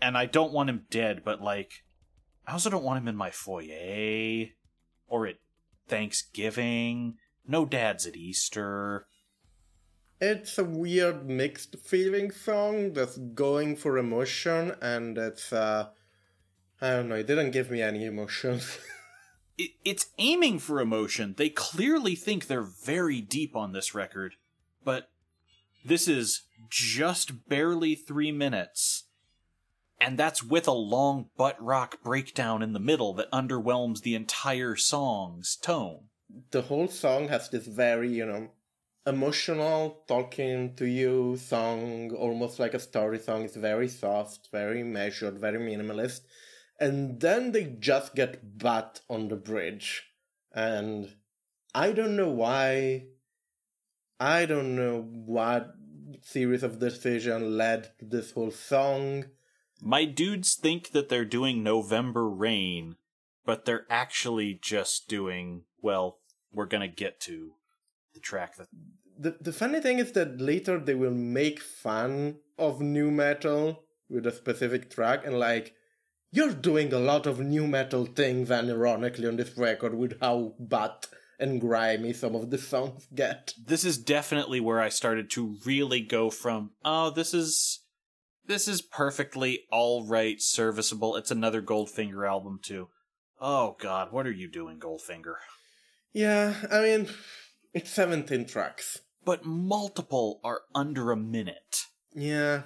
[0.00, 1.84] and I don't want him dead, but like,
[2.46, 4.46] I also don't want him in my foyer
[5.06, 5.36] or at
[5.88, 7.16] Thanksgiving.
[7.46, 9.06] No dads at Easter.
[10.20, 15.88] It's a weird mixed feeling song that's going for emotion, and it's, uh.
[16.80, 18.78] I don't know, it didn't give me any emotions.
[19.58, 21.34] it, it's aiming for emotion.
[21.36, 24.34] They clearly think they're very deep on this record,
[24.84, 25.10] but
[25.84, 29.04] this is just barely three minutes.
[30.00, 34.76] And that's with a long butt rock breakdown in the middle that underwhelms the entire
[34.76, 36.08] song's tone.
[36.50, 38.50] the whole song has this very, you know,
[39.06, 43.42] emotional talking to you song, almost like a story song.
[43.44, 46.22] It's very soft, very measured, very minimalist.
[46.78, 50.04] And then they just get butt on the bridge.
[50.52, 51.14] And
[51.74, 53.06] I don't know why.
[54.20, 55.74] I don't know what
[56.22, 59.26] series of decision led to this whole song.
[59.80, 62.96] My dudes think that they're doing November Rain,
[63.44, 66.18] but they're actually just doing, well,
[66.52, 67.54] we're gonna get to
[68.14, 68.68] the track that.
[69.18, 74.26] The, the funny thing is that later they will make fun of nu metal with
[74.26, 75.74] a specific track and like
[76.34, 80.54] you're doing a lot of nu metal things and ironically on this record with how
[80.58, 81.06] butt
[81.38, 83.54] and grimy some of the songs get.
[83.64, 87.80] This is definitely where I started to really go from, oh, this is.
[88.46, 91.16] This is perfectly alright, serviceable.
[91.16, 92.88] It's another Goldfinger album, too.
[93.40, 95.36] Oh god, what are you doing, Goldfinger?
[96.12, 97.08] Yeah, I mean,
[97.72, 98.98] it's 17 tracks.
[99.24, 101.86] But multiple are under a minute.
[102.14, 102.64] Yeah.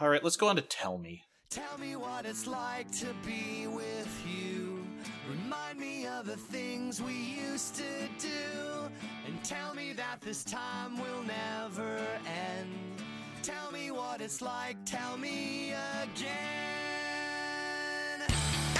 [0.00, 1.24] Alright, let's go on to Tell Me.
[1.50, 4.82] Tell me what it's like to be with you.
[5.28, 8.88] Remind me of the things we used to do.
[9.26, 13.02] And tell me that this time will never end.
[13.42, 16.30] Tell me what it's like, tell me again.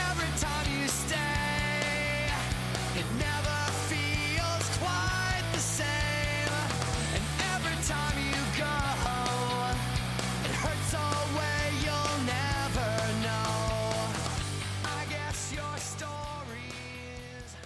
[0.08, 1.39] Every time you stay,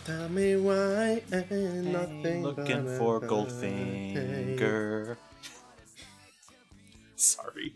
[0.05, 5.17] Tell me why ain't nothing Looking but for Goldfinger.
[7.17, 7.75] Sorry.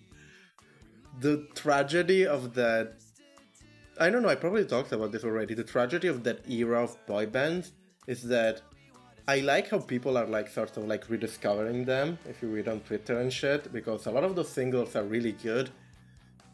[1.20, 2.94] the tragedy of that
[4.00, 5.54] I don't know, I probably talked about this already.
[5.54, 7.72] The tragedy of that era of boy bands
[8.06, 8.60] is that
[9.26, 12.80] I like how people are like sort of like rediscovering them if you read on
[12.80, 15.70] Twitter and shit, because a lot of those singles are really good,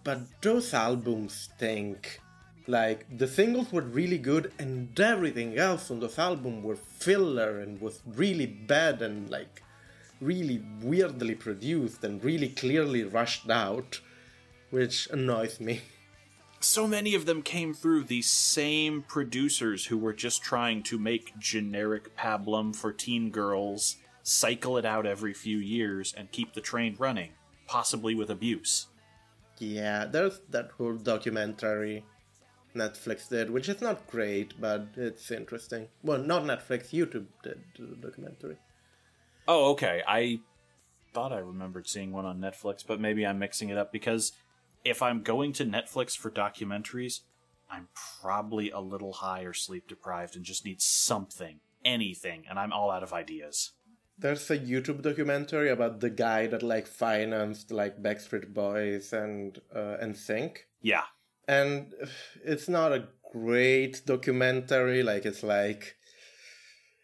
[0.04, 2.20] but those albums stink.
[2.66, 7.80] Like the singles were really good and everything else on those album were filler and
[7.80, 9.62] was really bad and like
[10.20, 14.00] really weirdly produced and really clearly rushed out,
[14.70, 15.82] which annoys me.
[16.60, 21.38] So many of them came through these same producers who were just trying to make
[21.38, 26.96] generic pablum for teen girls, cycle it out every few years, and keep the train
[26.98, 27.32] running,
[27.66, 28.86] possibly with abuse.
[29.58, 32.02] Yeah, there's that whole documentary
[32.74, 35.88] Netflix did, which is not great, but it's interesting.
[36.02, 38.56] Well, not Netflix, YouTube did the documentary.
[39.46, 40.02] Oh, okay.
[40.06, 40.40] I
[41.12, 44.32] thought I remembered seeing one on Netflix, but maybe I'm mixing it up because
[44.84, 47.20] if I'm going to Netflix for documentaries,
[47.70, 47.88] I'm
[48.20, 52.90] probably a little high or sleep deprived and just need something, anything, and I'm all
[52.90, 53.72] out of ideas.
[54.16, 59.96] There's a YouTube documentary about the guy that like financed like Backstreet Boys and uh,
[60.00, 60.58] NSYNC.
[60.82, 61.02] Yeah.
[61.49, 61.92] And
[62.45, 65.97] it's not a great documentary like it's like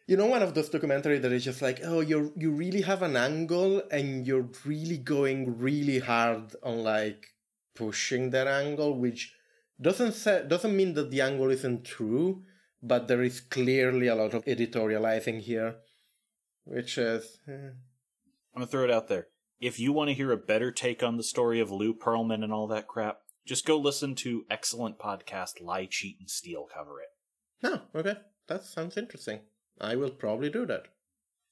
[0.06, 3.02] you know one of those documentaries that is just like oh you you really have
[3.02, 7.26] an angle and you're really going really hard on like
[7.74, 9.34] pushing that angle which
[9.80, 12.42] doesn't say, doesn't mean that the angle isn't true
[12.82, 15.76] but there is clearly a lot of editorializing here
[16.64, 17.70] which is eh.
[18.54, 19.28] I'm gonna throw it out there.
[19.60, 22.52] If you want to hear a better take on the story of Lou Pearlman and
[22.52, 23.18] all that crap,
[23.50, 27.08] just go listen to excellent podcast Lie, Cheat, and Steal cover it.
[27.66, 28.14] no okay
[28.46, 29.40] that sounds interesting
[29.80, 30.84] i will probably do that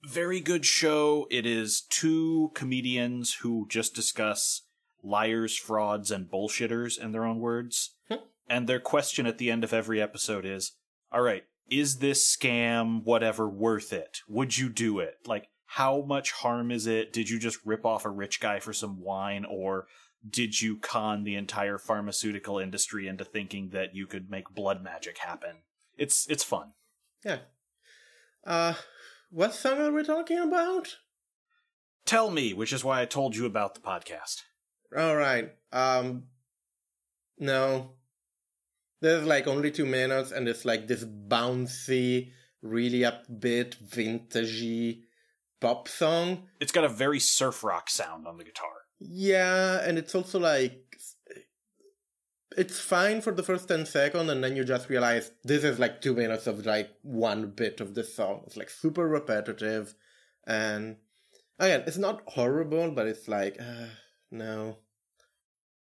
[0.04, 1.26] Very good show.
[1.28, 4.62] It is two comedians who just discuss
[5.02, 7.96] liars, frauds, and bullshitters in their own words.
[8.08, 8.22] Hmm.
[8.48, 10.76] and their question at the end of every episode is,
[11.10, 14.20] all right, is this scam, whatever, worth it?
[14.28, 15.14] Would you do it?
[15.26, 17.12] Like, how much harm is it?
[17.12, 19.88] Did you just rip off a rich guy for some wine, or
[20.28, 25.18] did you con the entire pharmaceutical industry into thinking that you could make blood magic
[25.18, 25.62] happen?
[25.96, 26.72] It's it's fun.
[27.24, 27.38] Yeah.
[28.46, 28.74] Uh,
[29.30, 30.96] what song are we talking about?
[32.06, 34.42] Tell me, which is why I told you about the podcast.
[34.96, 35.52] All right.
[35.72, 36.24] Um,
[37.38, 37.92] no.
[39.00, 42.30] There's like only two minutes, and it's like this bouncy,
[42.62, 45.02] really upbeat, vintagey
[45.60, 46.48] pop song.
[46.60, 48.77] It's got a very surf rock sound on the guitar.
[49.00, 50.84] Yeah, and it's also like
[52.56, 56.00] it's fine for the first 10 seconds and then you just realize this is like
[56.00, 58.42] two minutes of like one bit of the song.
[58.46, 59.94] It's like super repetitive
[60.46, 60.96] and
[61.58, 63.86] again it's not horrible but it's like uh,
[64.30, 64.78] no.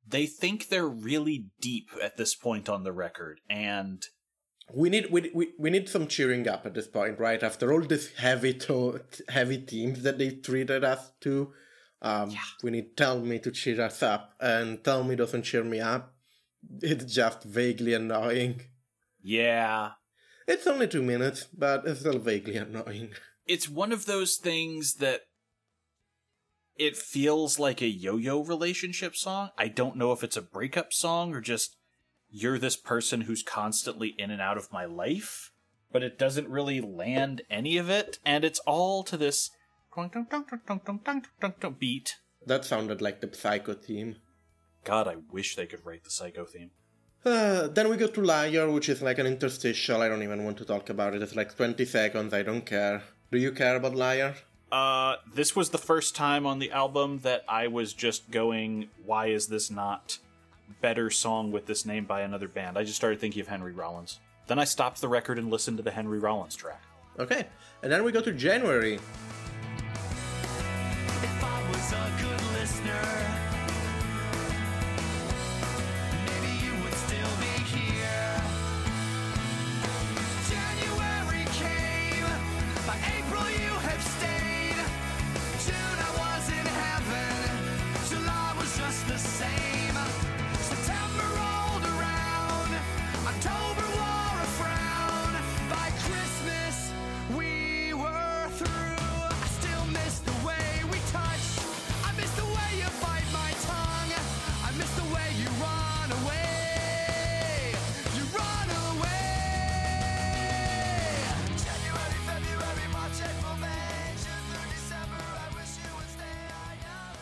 [0.07, 4.01] They think they're really deep at this point on the record, and
[4.73, 7.43] we need we, we, we need some cheering up at this point right?
[7.43, 11.51] After all this heavy to- heavy themes that they treated us to
[12.01, 15.79] Um, When you tell me to cheer us up and tell me doesn't cheer me
[15.79, 16.13] up,
[16.81, 18.61] it's just vaguely annoying.
[19.21, 19.91] Yeah.
[20.47, 23.09] It's only two minutes, but it's still vaguely annoying.
[23.45, 25.21] It's one of those things that
[26.75, 29.49] it feels like a yo-yo relationship song.
[29.57, 31.75] I don't know if it's a breakup song or just
[32.29, 35.51] you're this person who's constantly in and out of my life,
[35.91, 39.49] but it doesn't really land any of it and it's all to this
[41.71, 42.15] beat.
[42.45, 44.17] That sounded like the Psycho theme.
[44.83, 46.71] God, I wish they could write the psycho theme.
[47.25, 50.01] Uh, then we go to Liar, which is like an interstitial.
[50.01, 51.21] I don't even want to talk about it.
[51.21, 52.33] It's like 20 seconds.
[52.33, 53.03] I don't care.
[53.29, 54.35] Do you care about Liar?
[54.71, 59.27] Uh, this was the first time on the album that I was just going, why
[59.27, 60.19] is this not
[60.81, 62.77] better song with this name by another band?
[62.77, 64.19] I just started thinking of Henry Rollins.
[64.47, 66.81] Then I stopped the record and listened to the Henry Rollins track.
[67.19, 67.45] Okay.
[67.83, 68.99] And then we go to January.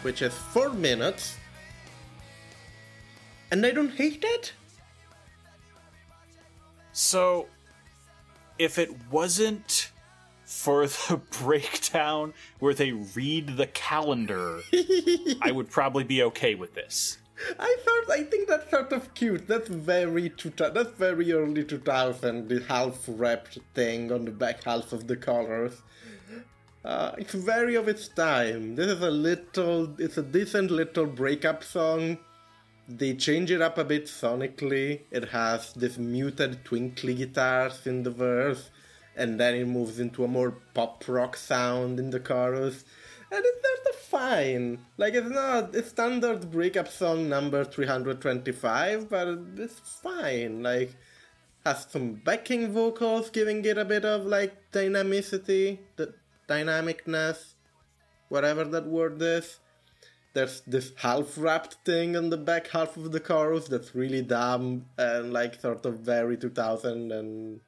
[0.06, 1.36] Which is four minutes.
[3.50, 4.54] And I don't hate it.
[6.94, 7.48] So,
[8.60, 9.92] if it wasn't
[10.46, 14.62] for the breakdown where they read the calendar,
[15.42, 17.18] I would probably be okay with this.
[17.60, 19.48] I thought I think that's sort of cute.
[19.48, 22.48] That's very two, that's very early 2000.
[22.48, 25.82] The half wrapped thing on the back half of the colors.
[26.86, 28.76] Uh, it's very of its time.
[28.76, 30.00] This is a little.
[30.00, 32.20] It's a decent little breakup song.
[32.88, 35.02] They change it up a bit sonically.
[35.10, 38.70] It has this muted twinkly guitars in the verse,
[39.16, 42.86] and then it moves into a more pop rock sound in the chorus.
[43.32, 44.86] And it's sort of fine.
[44.98, 50.62] Like, it's not a standard breakup song number 325, but it's fine.
[50.62, 50.96] Like,
[51.66, 56.14] has some backing vocals giving it a bit of, like, dynamicity, the
[56.48, 57.56] dynamicness,
[58.30, 59.60] whatever that word is
[60.36, 64.86] there's this half wrapped thing on the back half of the chorus that's really dumb
[64.98, 67.62] and like sort of very 2000 and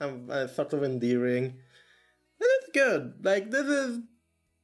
[0.00, 1.44] um, uh, sort of endearing.
[1.44, 3.14] And it's good.
[3.22, 3.98] Like this is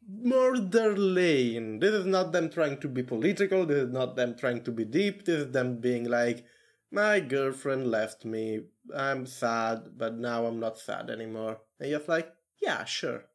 [0.09, 1.81] more their lane.
[1.81, 3.67] This is not them trying to be political.
[3.67, 5.27] This is not them trying to be deep.
[5.27, 6.47] This is them being like,
[6.91, 8.61] my girlfriend left me.
[8.97, 11.59] I'm sad, but now I'm not sad anymore.
[11.79, 13.27] And you're like, yeah, sure,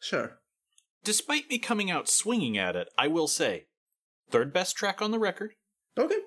[0.00, 0.40] sure.
[1.04, 3.66] Despite me coming out swinging at it, I will say,
[4.30, 5.52] third best track on the record.
[5.96, 6.18] Okay.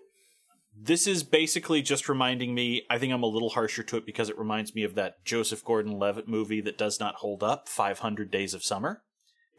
[0.75, 4.29] This is basically just reminding me, I think I'm a little harsher to it because
[4.29, 8.31] it reminds me of that Joseph Gordon Levitt movie that does not hold up, 500
[8.31, 9.03] Days of Summer.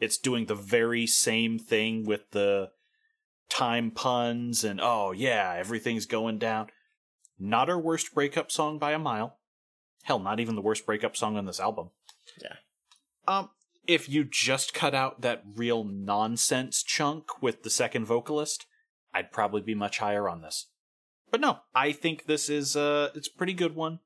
[0.01, 2.71] It's doing the very same thing with the
[3.49, 6.67] time puns and, oh yeah, everything's going down.
[7.39, 9.37] Not our worst breakup song by a mile.
[10.03, 11.91] Hell, not even the worst breakup song on this album.
[12.41, 12.55] Yeah.
[13.27, 13.49] Um,
[13.87, 18.65] if you just cut out that real nonsense chunk with the second vocalist,
[19.13, 20.67] I'd probably be much higher on this.
[21.31, 23.99] But no, I think this is uh it's a pretty good one.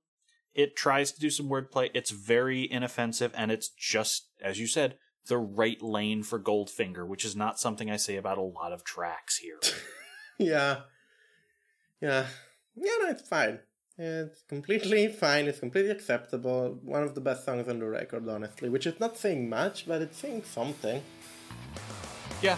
[0.55, 1.89] It tries to do some wordplay.
[1.93, 7.23] It's very inoffensive and it's just as you said, the right lane for Goldfinger, which
[7.23, 9.59] is not something I say about a lot of tracks here.
[10.41, 10.83] Yeah.
[12.01, 12.27] Yeah.
[12.77, 13.59] Yeah, no, it's fine.
[14.01, 15.47] It's completely fine.
[15.47, 16.79] It's completely acceptable.
[16.83, 18.69] One of the best songs on the record, honestly.
[18.69, 21.03] Which is not saying much, but it's saying something.
[22.41, 22.57] yeah.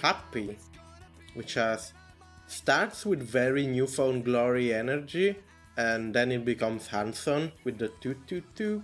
[0.00, 0.56] Happy,
[1.34, 1.92] which has
[2.46, 5.36] starts with very New Found Glory energy,
[5.76, 8.82] and then it becomes Hanson with the toot toot toot.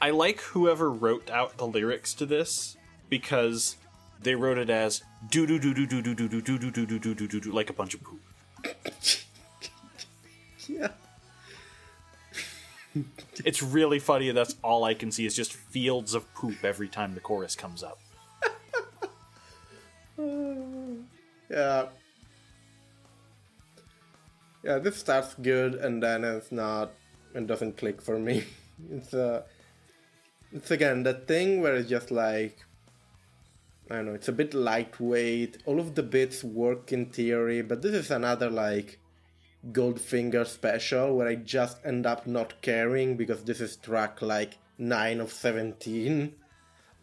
[0.00, 2.76] I like whoever wrote out the lyrics to this
[3.08, 3.76] because
[4.20, 6.86] they wrote it as do do do do do do do do do do do
[6.86, 8.20] do do do do like a bunch of poop.
[10.68, 10.88] Yeah.
[13.44, 14.30] It's really funny.
[14.32, 17.82] That's all I can see is just fields of poop every time the chorus comes
[17.82, 17.98] up.
[21.48, 21.86] Yeah.
[24.64, 26.90] Yeah, this starts good and then it's not
[27.34, 28.44] it doesn't click for me.
[28.90, 29.42] It's uh
[30.52, 32.58] it's again that thing where it's just like
[33.90, 35.62] I don't know, it's a bit lightweight.
[35.64, 38.98] All of the bits work in theory, but this is another like
[39.70, 45.20] Goldfinger special where I just end up not caring because this is track like 9
[45.20, 46.34] of 17.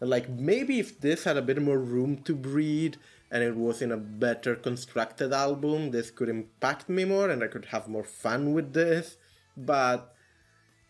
[0.00, 2.94] And, Like maybe if this had a bit more room to breathe
[3.30, 7.48] and it was in a better constructed album, this could impact me more and I
[7.48, 9.16] could have more fun with this.
[9.56, 10.14] But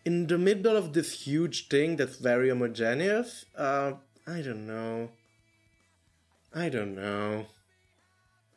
[0.05, 3.93] in the middle of this huge thing that's very homogeneous, uh,
[4.27, 5.09] I don't know.
[6.53, 7.47] I don't know.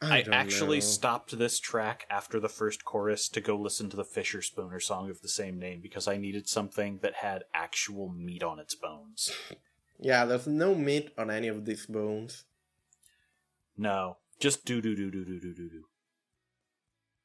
[0.01, 0.85] I, don't actually know.
[0.85, 5.23] stopped this track after the first chorus to go listen to the Fischerspooner song of
[5.23, 9.33] the same name because I needed something that had actual meat on its bones.
[10.01, 12.45] Yeah, there's no meat on any of these bones.
[13.77, 15.85] No, just do do do do do do do do.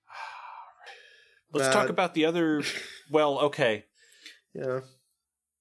[1.53, 2.61] Let's But- talk about the other.
[3.11, 3.86] Well, okay.
[4.55, 4.80] Yeah.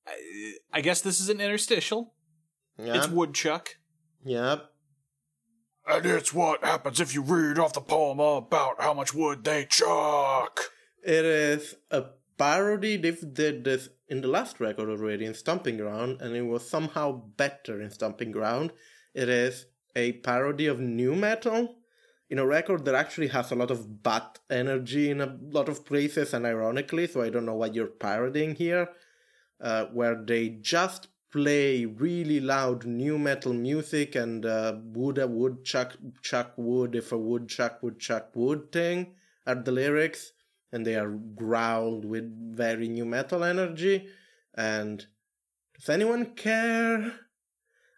[0.06, 2.14] I, I guess this is an interstitial.
[2.78, 2.96] Yeah.
[2.96, 3.68] It's woodchuck.
[4.24, 4.64] Yep.
[5.88, 9.66] And it's what happens if you read off the poem about how much wood they
[9.68, 10.60] chuck.
[11.04, 12.04] It is a
[12.38, 12.96] parody.
[12.96, 17.22] They did this in the last record already in Stomping Ground, and it was somehow
[17.38, 18.70] better in Stomping Ground.
[19.14, 19.64] It is
[19.96, 21.76] a parody of nu metal
[22.28, 25.86] in a record that actually has a lot of butt energy in a lot of
[25.86, 28.90] places, and ironically, so I don't know what you're parodying here,
[29.62, 36.52] uh, where they just play really loud nu metal music and uh, a woodchuck chuck
[36.58, 39.14] wood if a woodchuck would chuck wood thing
[39.46, 40.32] at the lyrics
[40.72, 44.08] and they are growled with very nu metal energy.
[44.54, 45.06] And
[45.78, 47.12] does anyone care?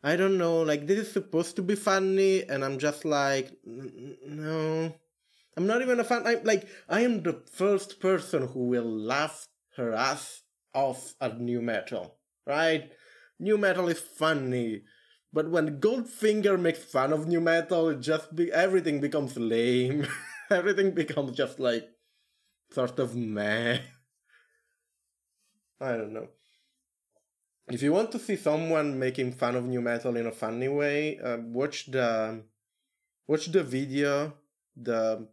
[0.03, 3.93] I don't know like this is supposed to be funny and i'm just like "N-
[3.97, 4.95] n- no.
[5.57, 9.49] I'm not even a fan I'm like i am the first person who will laugh
[9.77, 10.43] her ass
[10.75, 12.17] off at nu metal
[12.47, 12.93] right?
[13.41, 14.83] Nu metal is funny
[15.33, 20.07] but when goldfinger makes fun of nu metal it just be everything becomes lame.
[20.51, 21.89] Everything becomes just like
[22.75, 23.79] sort of meh.
[25.81, 26.29] I don't know.
[27.69, 31.19] If you want to see someone making fun of nu metal in a funny way,
[31.19, 32.43] uh, watch the
[33.27, 34.35] watch the video,
[34.77, 35.27] the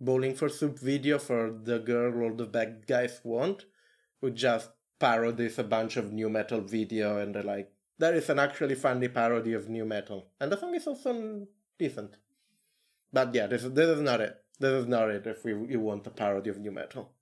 [0.00, 3.64] bowling for soup video for the girl all the bad guys want,
[4.20, 4.70] who just
[5.00, 9.08] parodies a bunch of nu metal video, and they're like, "That is an actually funny
[9.08, 12.16] parody of nu metal," and the song is also decent.
[13.12, 14.41] But yeah, this this is not it.
[14.58, 15.26] This is not it.
[15.26, 17.12] If we you want a parody of nu metal,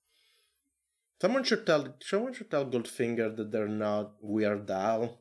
[1.20, 5.20] someone should tell someone should tell Goldfinger that they're not Weird Al.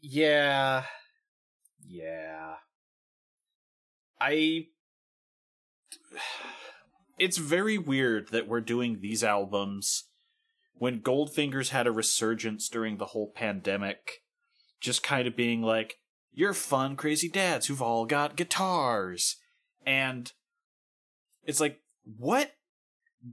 [0.00, 0.84] Yeah.
[1.86, 2.56] Yeah.
[4.20, 4.66] I.
[7.18, 10.04] It's very weird that we're doing these albums
[10.74, 14.22] when Goldfingers had a resurgence during the whole pandemic,
[14.80, 15.98] just kind of being like,
[16.32, 19.36] you're fun, crazy dads who've all got guitars.
[19.86, 20.32] And
[21.46, 21.80] it's like,
[22.18, 22.52] what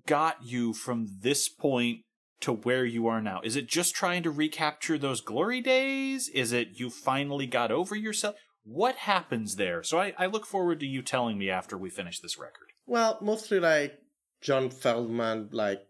[0.07, 1.99] got you from this point
[2.41, 3.41] to where you are now?
[3.43, 6.29] Is it just trying to recapture those glory days?
[6.29, 8.35] Is it you finally got over yourself?
[8.63, 9.83] What happens there?
[9.83, 12.69] So I, I look forward to you telling me after we finish this record.
[12.85, 13.99] Well, mostly like
[14.41, 15.81] John Feldmann, like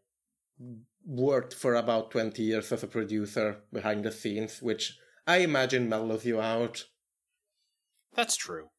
[1.05, 6.25] worked for about twenty years as a producer behind the scenes, which I imagine mellows
[6.25, 6.85] you out.
[8.13, 8.69] That's true.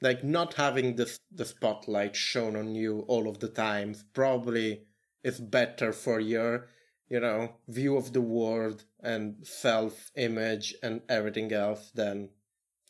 [0.00, 4.82] Like not having the the spotlight shown on you all of the times probably
[5.22, 6.68] is better for your
[7.08, 12.28] you know view of the world and self image and everything else than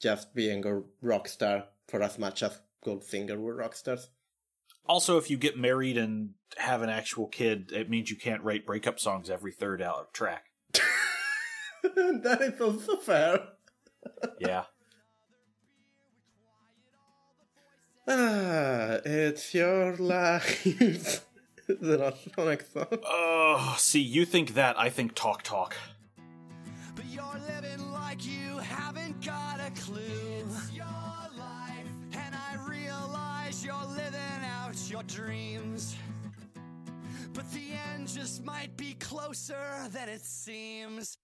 [0.00, 4.08] just being a rock star for as much as Goldfinger were rock stars.
[4.86, 8.66] Also, if you get married and have an actual kid, it means you can't write
[8.66, 10.44] breakup songs every third out track.
[11.82, 13.40] that is also fair.
[14.38, 14.64] Yeah.
[18.06, 20.66] Ah, it's your life.
[21.66, 22.86] Is it a Sonic song?
[23.06, 25.74] Oh, see, you think that, I think talk talk.
[26.94, 30.02] But you're living like you haven't got a clue.
[30.46, 35.96] It's your life, and I realize you're living out your dreams.
[37.32, 41.16] But the end just might be closer than it seems.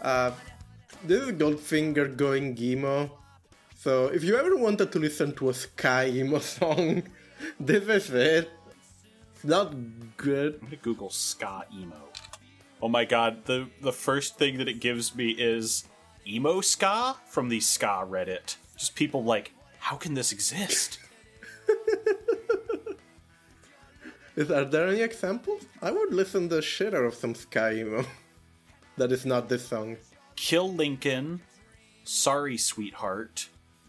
[0.00, 0.30] Uh,
[1.04, 3.10] this is Goldfinger going emo.
[3.74, 7.02] So if you ever wanted to listen to a ska emo song,
[7.58, 8.50] this is it.
[9.34, 9.74] It's not
[10.16, 10.60] good.
[10.62, 12.08] I'm gonna Google ska emo.
[12.80, 15.88] Oh my god, the the first thing that it gives me is
[16.24, 18.56] emo ska from the ska Reddit.
[18.76, 21.00] Just people like, how can this exist?
[24.34, 25.66] Is, are there any examples?
[25.82, 28.04] I would listen the shit out of some ska emo.
[28.96, 29.96] that is not this song.
[30.36, 31.42] Kill Lincoln,
[32.04, 33.48] Sorry Sweetheart,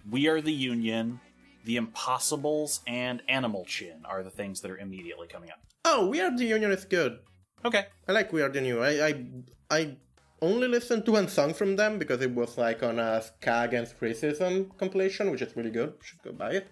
[0.10, 1.22] We Are the Union,
[1.64, 5.60] The Impossibles, and Animal Chin are the things that are immediately coming up.
[5.86, 7.20] Oh, We Are the Union is good.
[7.64, 7.86] Okay.
[8.08, 8.82] I like We Are the New.
[8.82, 9.26] I, I
[9.72, 9.98] I
[10.42, 14.00] only listened to one song from them because it was like on a Ska Against
[14.02, 15.94] Racism compilation, which is really good.
[16.04, 16.68] Should go buy it.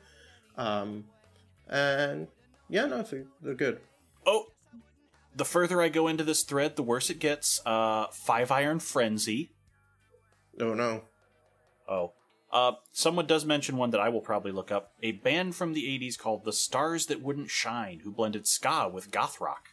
[0.57, 1.05] Um,
[1.69, 2.27] and
[2.71, 3.05] yeah, no,
[3.41, 3.79] they're good.
[4.25, 4.45] Oh,
[5.35, 7.61] the further I go into this thread, the worse it gets.
[7.65, 9.51] Uh, Five Iron Frenzy.
[10.59, 11.03] Oh no.
[11.87, 12.13] Oh.
[12.51, 14.91] Uh, someone does mention one that I will probably look up.
[15.01, 19.11] A band from the 80s called The Stars That Wouldn't Shine, who blended ska with
[19.11, 19.69] goth rock.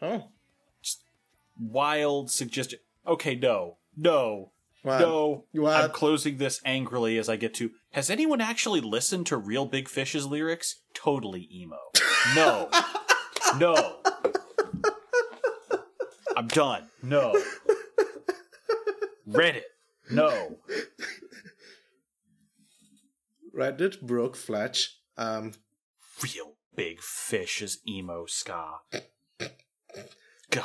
[0.00, 0.28] Oh,
[0.80, 1.02] Just
[1.60, 2.78] Wild suggestion.
[3.04, 3.78] Okay, no.
[3.96, 4.52] No.
[4.82, 5.00] What?
[5.00, 5.44] No.
[5.52, 5.84] What?
[5.84, 7.70] I'm closing this angrily as I get to.
[7.92, 10.82] Has anyone actually listened to Reel Big Fish's lyrics?
[10.94, 11.78] Totally emo.
[12.34, 12.70] No.
[13.58, 13.96] no.
[16.36, 16.88] I'm done.
[17.02, 17.34] No.
[19.28, 19.62] Reddit.
[20.10, 20.56] No.
[23.54, 25.00] Reddit broke Fletch.
[25.16, 25.52] Um,
[26.22, 28.78] Reel Big Fish is emo ska.
[30.50, 30.64] God.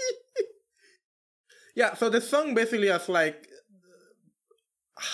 [1.75, 3.47] yeah, so the song basically has like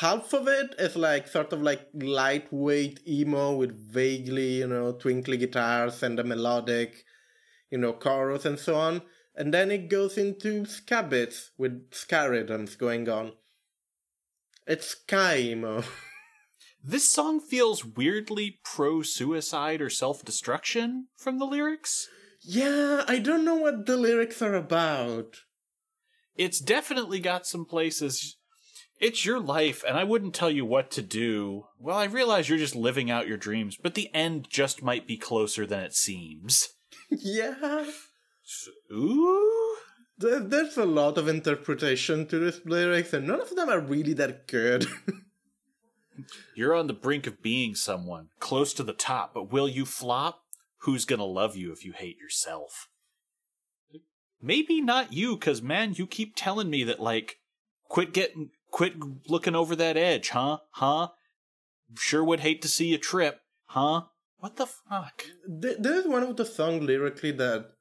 [0.01, 5.37] half of it is like sort of like lightweight emo with vaguely, you know, twinkly
[5.37, 7.05] guitars and a melodic,
[7.71, 9.03] you know, chorus and so on.
[9.35, 13.33] And then it goes into ska bits with ska rhythms going on.
[14.67, 15.85] It's ska emo.
[16.83, 22.09] This song feels weirdly pro suicide or self destruction from the lyrics.
[22.41, 25.39] yeah, I don't know what the lyrics are about.
[26.39, 28.37] It's definitely got some places.
[29.01, 31.65] It's your life, and I wouldn't tell you what to do.
[31.79, 35.17] Well, I realize you're just living out your dreams, but the end just might be
[35.17, 36.69] closer than it seems.
[37.11, 37.87] yeah.
[38.93, 39.77] Ooh.
[40.19, 44.47] There's a lot of interpretation to this lyrics, and none of them are really that
[44.47, 44.87] good.
[46.57, 50.41] You're on the brink of being someone, close to the top, but will you flop?
[50.83, 52.89] Who's gonna love you if you hate yourself?
[54.41, 57.39] Maybe not you, cause man, you keep telling me that, like,
[57.89, 58.95] quit getting, quit
[59.29, 60.59] looking over that edge, huh?
[60.71, 61.09] Huh?
[61.97, 64.03] Sure would hate to see you trip, huh?
[64.39, 65.25] What the fuck?
[65.47, 67.73] This There's one of the song lyrically that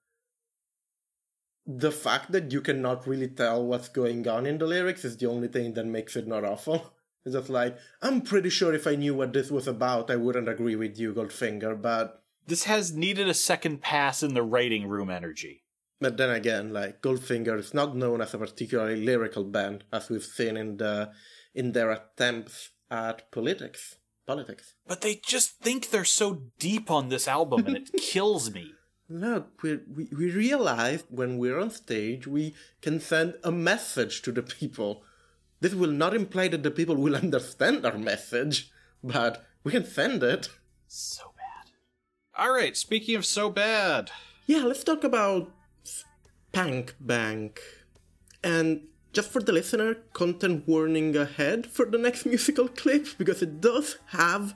[1.67, 5.27] the fact that you cannot really tell what's going on in the lyrics is the
[5.27, 6.93] only thing that makes it not awful.
[7.25, 10.47] It's just like, I'm pretty sure if I knew what this was about, I wouldn't
[10.47, 15.09] agree with you, Goldfinger, but This has needed a second pass in the writing room
[15.09, 15.65] energy.
[15.99, 20.23] But then again, like Goldfinger is not known as a particularly lyrical band, as we've
[20.23, 21.11] seen in the
[21.55, 23.95] in their attempts at politics.
[24.25, 24.75] Politics.
[24.85, 28.73] But they just think they're so deep on this album and it kills me.
[29.09, 34.33] Look, we, we, we realized when we're on stage, we can send a message to
[34.33, 35.01] the people.
[35.61, 38.69] This will not imply that the people will understand our message,
[39.01, 40.49] but we can send it.
[40.87, 41.71] So bad.
[42.39, 44.11] Alright, speaking of so bad.
[44.45, 45.51] Yeah, let's talk about
[46.57, 47.61] Spank Bank.
[48.43, 53.61] And just for the listener, content warning ahead for the next musical clip, because it
[53.61, 54.55] does have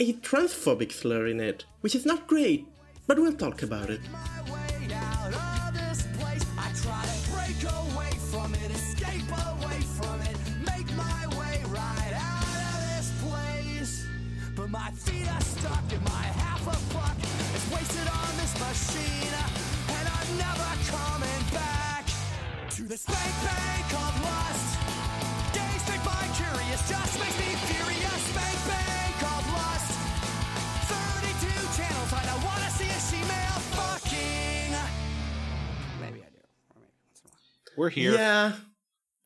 [0.00, 2.66] a transphobic slur in it, which is not great,
[3.06, 4.00] but we'll talk about it.
[14.68, 17.16] my feet are stuck and my half a buck
[17.56, 19.69] is wasted on this machine,
[20.40, 22.08] never coming back
[22.70, 24.78] to the spank bank of lust.
[25.52, 28.20] Gay, spank, by curious, just makes me furious.
[28.32, 29.92] Spank bank of lust.
[30.88, 31.44] 32
[31.76, 34.72] channels, I don't wanna see a she-male fucking.
[36.00, 36.40] Maybe I do.
[36.72, 37.44] Or maybe once in a while.
[37.76, 38.14] We're here.
[38.14, 38.52] Yeah,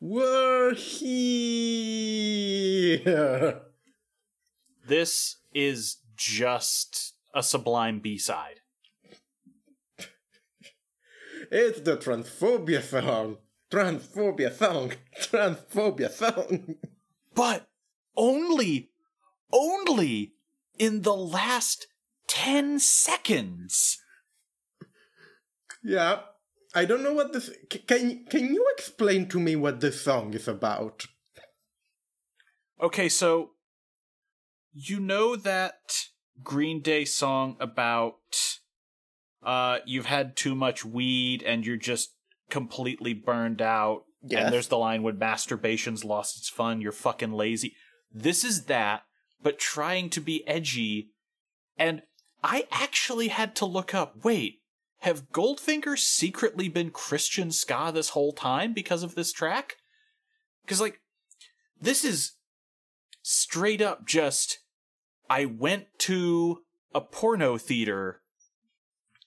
[0.01, 1.95] we're here.
[4.87, 8.61] This is just a sublime B side.
[11.57, 13.37] It's the transphobia song.
[13.71, 14.93] Transphobia song.
[15.21, 16.75] Transphobia song.
[17.33, 17.69] But
[18.17, 18.91] only,
[19.53, 20.33] only
[20.81, 21.87] in the last
[22.27, 23.99] 10 seconds.
[25.85, 26.23] yeah.
[26.75, 27.51] I don't know what this.
[27.87, 31.07] Can can you explain to me what this song is about?
[32.83, 33.51] Okay, so
[34.73, 36.09] you know that
[36.43, 38.59] Green Day song about
[39.45, 42.15] uh you've had too much weed and you're just
[42.51, 44.05] completely burned out.
[44.23, 44.45] Yes.
[44.45, 47.75] And there's the line when masturbation's lost its fun, you're fucking lazy.
[48.13, 49.03] This is that,
[49.43, 51.11] but trying to be edgy.
[51.77, 52.03] And
[52.43, 54.61] I actually had to look up, wait,
[55.01, 59.77] have Goldfinger secretly been Christian ska this whole time because of this track?
[60.67, 61.01] Cuz like
[61.81, 62.33] this is
[63.23, 64.61] straight up just
[65.29, 66.63] I went to
[66.95, 68.23] a porno theater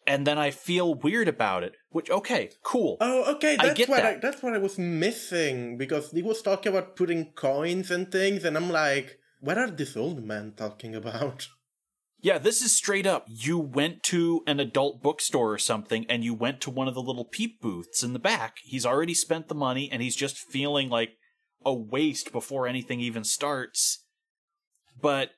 [0.08, 1.76] and then I feel weird about it.
[1.90, 2.98] Which okay, cool.
[3.02, 3.58] Oh, okay.
[3.60, 4.22] I get what I that.
[4.22, 8.56] that's what I was missing because he was talking about putting coins and things, and
[8.58, 11.48] I'm like, what are these old men talking about?
[12.20, 13.28] Yeah, this is straight up.
[13.28, 17.02] You went to an adult bookstore or something and you went to one of the
[17.02, 18.56] little peep booths in the back.
[18.64, 21.12] He's already spent the money and he's just feeling like
[21.64, 24.04] a waste before anything even starts.
[25.00, 25.30] But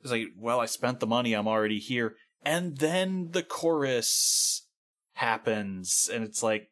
[0.00, 2.16] it's like, well, I spent the money, I'm already here.
[2.44, 4.66] And then the chorus
[5.14, 6.70] happens and it's like,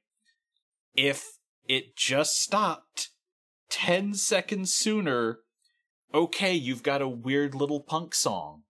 [0.94, 3.10] if it just stopped
[3.70, 5.38] 10 seconds sooner,
[6.12, 8.62] okay, you've got a weird little punk song.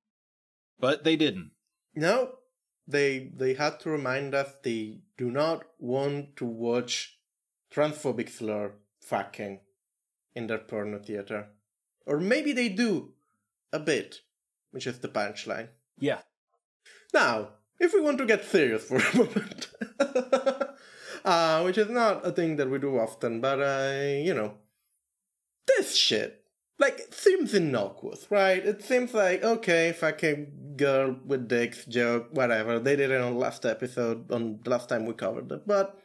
[0.79, 1.51] But they didn't.
[1.95, 2.37] No,
[2.87, 7.19] they they had to remind us they do not want to watch
[7.73, 9.61] transphobic slur fucking
[10.35, 11.49] in their porno theater,
[12.07, 13.13] or maybe they do
[13.73, 14.21] a bit,
[14.71, 15.69] which is the punchline.
[15.99, 16.21] Yeah.
[17.13, 19.69] Now, if we want to get serious for a moment,
[21.25, 24.55] uh, which is not a thing that we do often, but uh, you know,
[25.67, 26.43] this shit
[26.83, 28.65] like it seems innocuous, right?
[28.65, 32.79] It seems like okay, fucking girl with dicks joke, whatever.
[32.79, 35.97] They did it on last episode, on the last time we covered it, but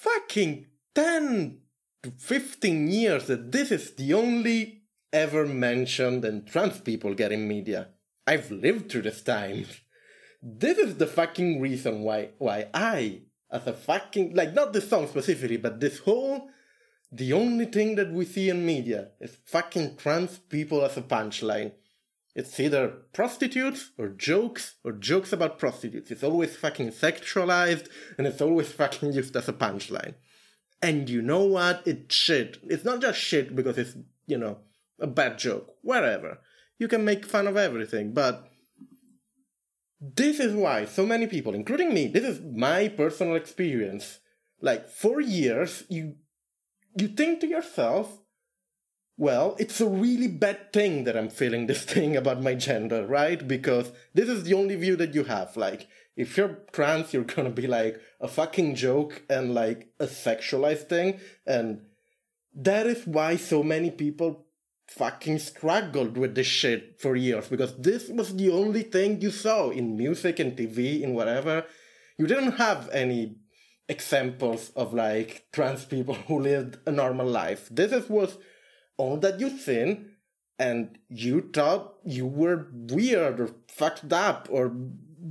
[0.00, 1.60] fucking ten
[2.02, 7.48] to fifteen years that this is the only ever mentioned and trans people get in
[7.48, 7.88] media.
[8.28, 9.64] I've lived through this time.
[10.42, 15.08] This is the fucking reason why why I, as a fucking like not this song
[15.08, 16.50] specifically, but this whole
[17.10, 21.72] the only thing that we see in media is fucking trans people as a punchline.
[22.34, 26.10] It's either prostitutes or jokes or jokes about prostitutes.
[26.10, 30.16] It's always fucking sexualized and it's always fucking used as a punchline.
[30.82, 31.82] And you know what?
[31.86, 32.58] It's shit.
[32.64, 34.58] It's not just shit because it's, you know,
[35.00, 35.74] a bad joke.
[35.80, 36.38] Whatever.
[36.78, 38.48] You can make fun of everything, but
[40.00, 44.20] this is why so many people, including me, this is my personal experience.
[44.60, 46.16] Like, for years, you
[46.96, 48.18] you think to yourself,
[49.16, 53.46] well, it's a really bad thing that I'm feeling this thing about my gender, right?
[53.46, 55.56] Because this is the only view that you have.
[55.56, 60.88] Like, if you're trans, you're gonna be like a fucking joke and like a sexualized
[60.88, 61.20] thing.
[61.46, 61.82] And
[62.54, 64.46] that is why so many people
[64.88, 67.48] fucking struggled with this shit for years.
[67.48, 71.64] Because this was the only thing you saw in music and TV, in whatever.
[72.16, 73.36] You didn't have any
[73.88, 77.68] examples of like trans people who lived a normal life.
[77.70, 78.38] This is was
[78.96, 80.10] all that you seen,
[80.58, 84.74] and you thought you were weird or fucked up or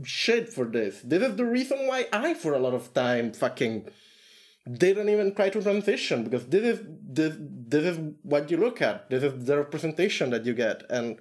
[0.04, 1.02] shit for this.
[1.02, 3.90] This is the reason why I, for a lot of time, fucking
[4.74, 9.10] didn't even try to transition because this is this this is what you look at.
[9.10, 11.18] This is the representation that you get, and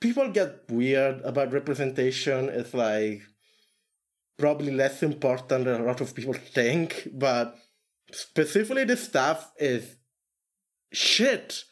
[0.00, 2.48] people get weird about representation.
[2.48, 3.22] It's like
[4.38, 7.56] probably less important than a lot of people think, but
[8.12, 9.96] specifically this stuff is
[10.92, 11.64] shit.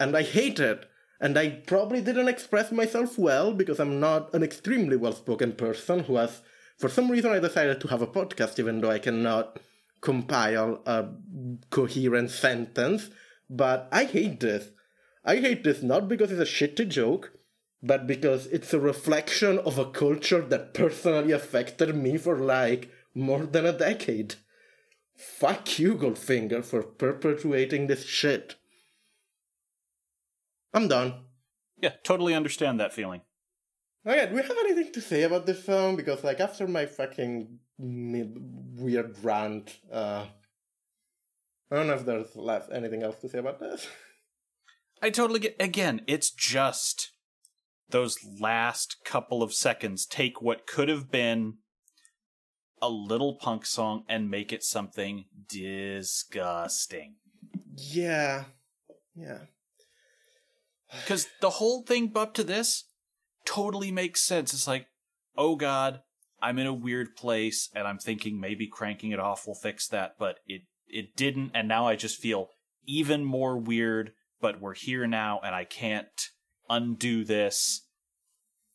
[0.00, 0.86] And I hate it.
[1.20, 6.04] And I probably didn't express myself well because I'm not an extremely well spoken person
[6.04, 6.42] who has,
[6.78, 9.58] for some reason, I decided to have a podcast even though I cannot
[10.00, 11.08] compile a
[11.70, 13.10] coherent sentence.
[13.50, 14.70] But I hate this.
[15.24, 17.32] I hate this not because it's a shitty joke,
[17.82, 23.46] but because it's a reflection of a culture that personally affected me for like more
[23.46, 24.36] than a decade.
[25.16, 28.54] Fuck you, Goldfinger, for perpetuating this shit.
[30.72, 31.24] I'm done.
[31.80, 33.22] Yeah, totally understand that feeling.
[34.06, 35.96] Okay, do we have anything to say about this song?
[35.96, 40.26] Because, like, after my fucking weird rant, uh,
[41.70, 43.86] I don't know if there's left anything else to say about this.
[45.02, 45.56] I totally get.
[45.60, 47.12] Again, it's just
[47.90, 51.54] those last couple of seconds take what could have been
[52.80, 57.16] a little punk song and make it something disgusting.
[57.76, 58.44] Yeah.
[59.14, 59.38] Yeah.
[61.02, 62.84] Because the whole thing up to this
[63.48, 64.52] totally makes sense.
[64.52, 64.86] It's like,
[65.36, 66.02] oh god,
[66.40, 70.16] I'm in a weird place, and I'm thinking maybe cranking it off will fix that,
[70.18, 72.50] but it it didn't, and now I just feel
[72.86, 74.12] even more weird.
[74.40, 76.06] But we're here now, and I can't
[76.70, 77.86] undo this.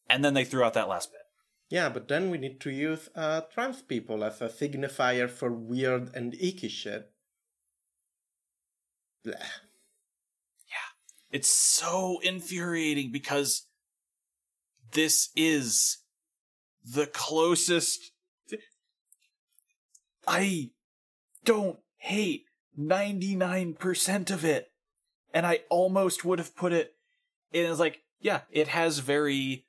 [0.09, 1.21] And then they threw out that last bit.
[1.69, 6.13] Yeah, but then we need to use uh, trans people as a signifier for weird
[6.13, 7.09] and icky shit.
[9.25, 9.37] Blech.
[10.67, 10.91] Yeah.
[11.31, 13.67] It's so infuriating because
[14.93, 15.97] this is
[16.83, 18.11] the closest.
[20.27, 20.71] I
[21.43, 22.45] don't hate
[22.79, 24.69] 99% of it.
[25.33, 26.93] And I almost would have put it
[27.51, 29.65] in as like, yeah, it has very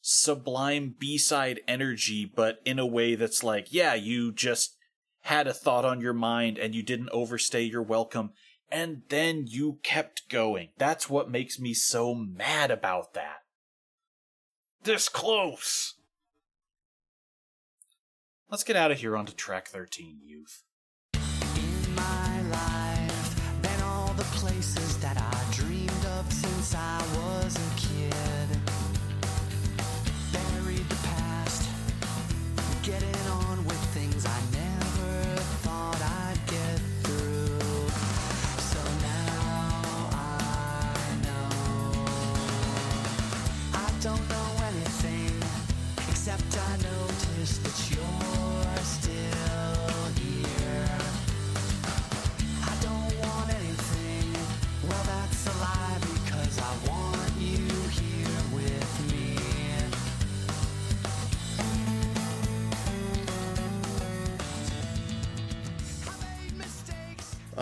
[0.00, 4.76] sublime B-side energy, but in a way that's like, yeah, you just
[5.20, 8.32] had a thought on your mind and you didn't overstay your welcome
[8.72, 10.70] and then you kept going.
[10.78, 13.41] That's what makes me so mad about that.
[14.84, 15.94] This close.
[18.50, 20.64] Let's get out of here onto track 13, youth.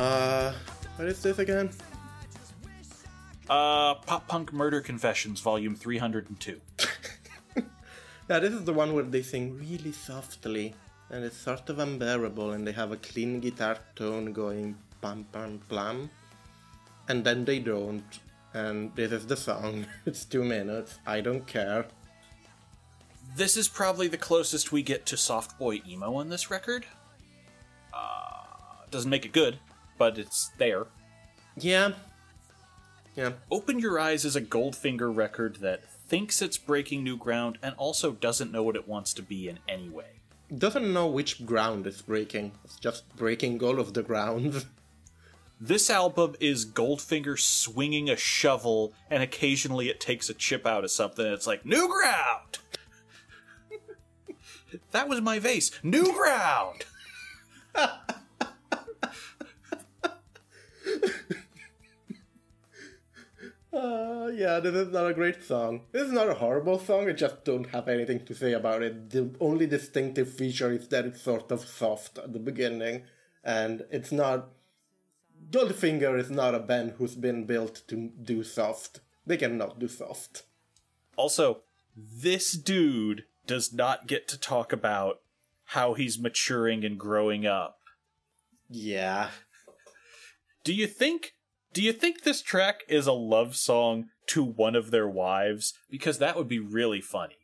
[0.00, 0.54] Uh,
[0.96, 1.68] what is this again?
[3.50, 6.60] Uh, Pop Punk Murder Confessions, Volume 302.
[8.30, 10.72] Yeah, this is the one where they sing really softly,
[11.10, 15.60] and it's sort of unbearable, and they have a clean guitar tone going pam pam
[15.68, 16.08] plam,
[17.08, 18.20] and then they don't,
[18.54, 19.84] and this is the song.
[20.06, 21.00] It's two minutes.
[21.04, 21.86] I don't care.
[23.34, 26.86] This is probably the closest we get to Soft Boy Emo on this record.
[27.92, 29.58] Uh, doesn't make it good,
[30.00, 30.86] but it's there.
[31.58, 31.92] Yeah.
[33.14, 33.32] Yeah.
[33.50, 38.12] Open Your Eyes is a Goldfinger record that thinks it's breaking new ground and also
[38.12, 40.22] doesn't know what it wants to be in any way.
[40.56, 42.52] Doesn't know which ground it's breaking.
[42.64, 44.64] It's just breaking all of the ground.
[45.62, 50.90] This album is Goldfinger swinging a shovel, and occasionally it takes a chip out of
[50.90, 51.22] something.
[51.22, 52.60] And it's like new ground.
[54.92, 55.70] that was my vase.
[55.82, 56.86] New ground.
[63.72, 65.82] Uh, yeah, this is not a great song.
[65.92, 69.10] This is not a horrible song, I just don't have anything to say about it.
[69.10, 73.04] The only distinctive feature is that it's sort of soft at the beginning,
[73.44, 74.48] and it's not.
[75.50, 79.00] Goldfinger is not a band who's been built to do soft.
[79.24, 80.42] They cannot do soft.
[81.16, 81.60] Also,
[81.96, 85.20] this dude does not get to talk about
[85.66, 87.78] how he's maturing and growing up.
[88.68, 89.30] Yeah.
[90.64, 91.32] Do you think
[91.72, 95.72] do you think this track is a love song to one of their wives?
[95.88, 97.36] Because that would be really funny.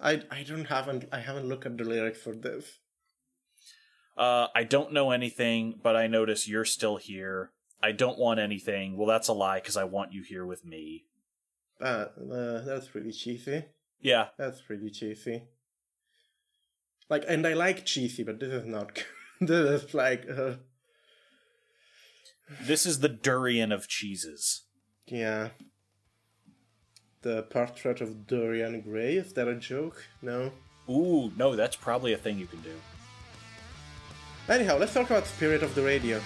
[0.00, 2.78] I, I don't haven't I haven't looked at the lyrics for this.
[4.16, 7.50] Uh, I don't know anything, but I notice you're still here.
[7.82, 8.96] I don't want anything.
[8.96, 11.04] Well, that's a lie because I want you here with me.
[11.80, 13.64] Uh, uh, that's pretty cheesy.
[14.00, 15.44] Yeah, That's pretty cheesy.
[17.08, 18.94] Like, and I like cheesy, but this is not.
[19.40, 19.48] good.
[19.48, 20.54] this is like, uh,
[22.62, 24.62] this is the durian of cheeses.
[25.06, 25.50] yeah.
[27.22, 29.14] The portrait of Dorian Gray.
[29.14, 30.04] Is that a joke?
[30.20, 30.52] No.
[30.90, 32.74] Ooh, no, that's probably a thing you can do.
[34.46, 36.20] Anyhow, let's talk about Spirit of the Radio.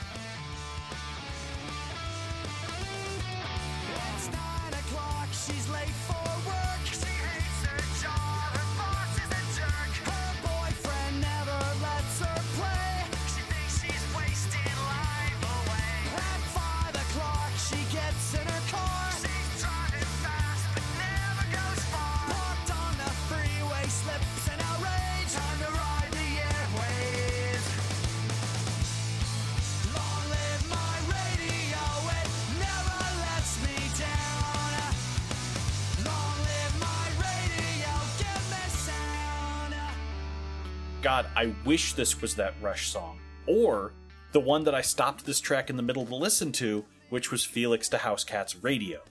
[41.69, 43.21] Wish this was that Rush song.
[43.47, 43.93] Or
[44.33, 47.45] the one that I stopped this track in the middle to listen to, which was
[47.45, 49.03] Felix da Housecat's Radio.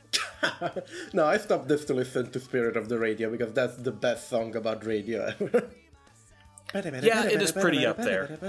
[1.14, 4.28] no, I stopped this to listen to Spirit of the Radio because that's the best
[4.28, 5.70] song about radio ever.
[6.74, 8.40] Yeah, it is pretty up there.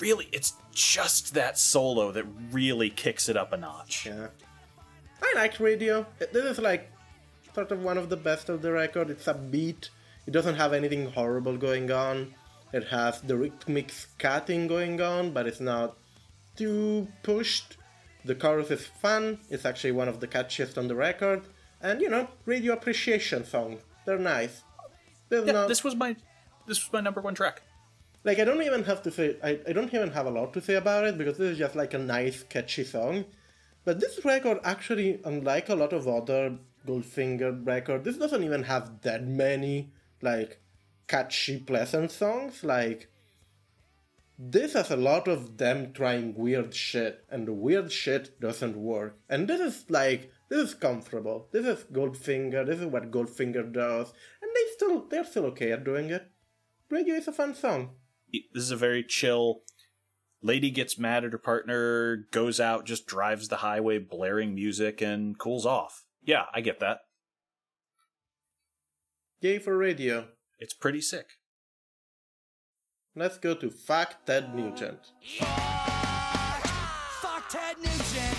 [0.00, 4.04] Really, it's just that solo that really kicks it up a notch.
[4.04, 4.26] Yeah.
[5.22, 6.04] I like radio.
[6.18, 6.92] This is like
[7.54, 9.08] sort of one of the best of the record.
[9.08, 9.88] It's a beat.
[10.26, 12.34] It doesn't have anything horrible going on.
[12.72, 15.98] It has the rhythmic scatting going on, but it's not
[16.56, 17.76] too pushed.
[18.24, 19.40] The chorus is fun.
[19.50, 21.48] It's actually one of the catchiest on the record.
[21.80, 23.80] And you know, radio appreciation song.
[24.06, 24.64] They're nice.
[25.28, 26.16] There's Yeah, not this was my
[26.66, 27.62] this was my number one track.
[28.24, 30.60] like I don't even have to say I, I don't even have a lot to
[30.60, 33.24] say about it because this is just like a nice catchy song.
[33.84, 39.02] But this record actually, unlike a lot of other Goldfinger records, this doesn't even have
[39.02, 40.61] that many like
[41.12, 42.64] catchy pleasant songs.
[42.64, 43.10] Like
[44.38, 49.18] this has a lot of them trying weird shit, and the weird shit doesn't work.
[49.28, 51.48] And this is like this is comfortable.
[51.52, 52.66] This is Goldfinger.
[52.66, 56.30] This is what Goldfinger does, and they still they're still okay at doing it.
[56.88, 57.90] Radio is a fun song.
[58.32, 59.62] This is a very chill.
[60.44, 65.38] Lady gets mad at her partner, goes out, just drives the highway, blaring music, and
[65.38, 66.04] cools off.
[66.24, 66.98] Yeah, I get that.
[69.40, 70.26] Yay for radio.
[70.62, 71.26] It's pretty sick.
[73.16, 75.10] Let's go to Fuck Ted Nugent.
[77.20, 78.38] Fuck Ted Nugent,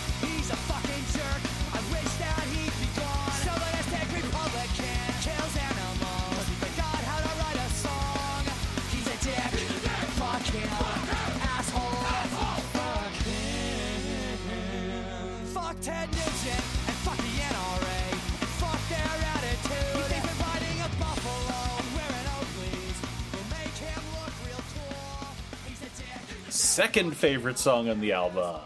[26.74, 28.60] Second favorite song on the album.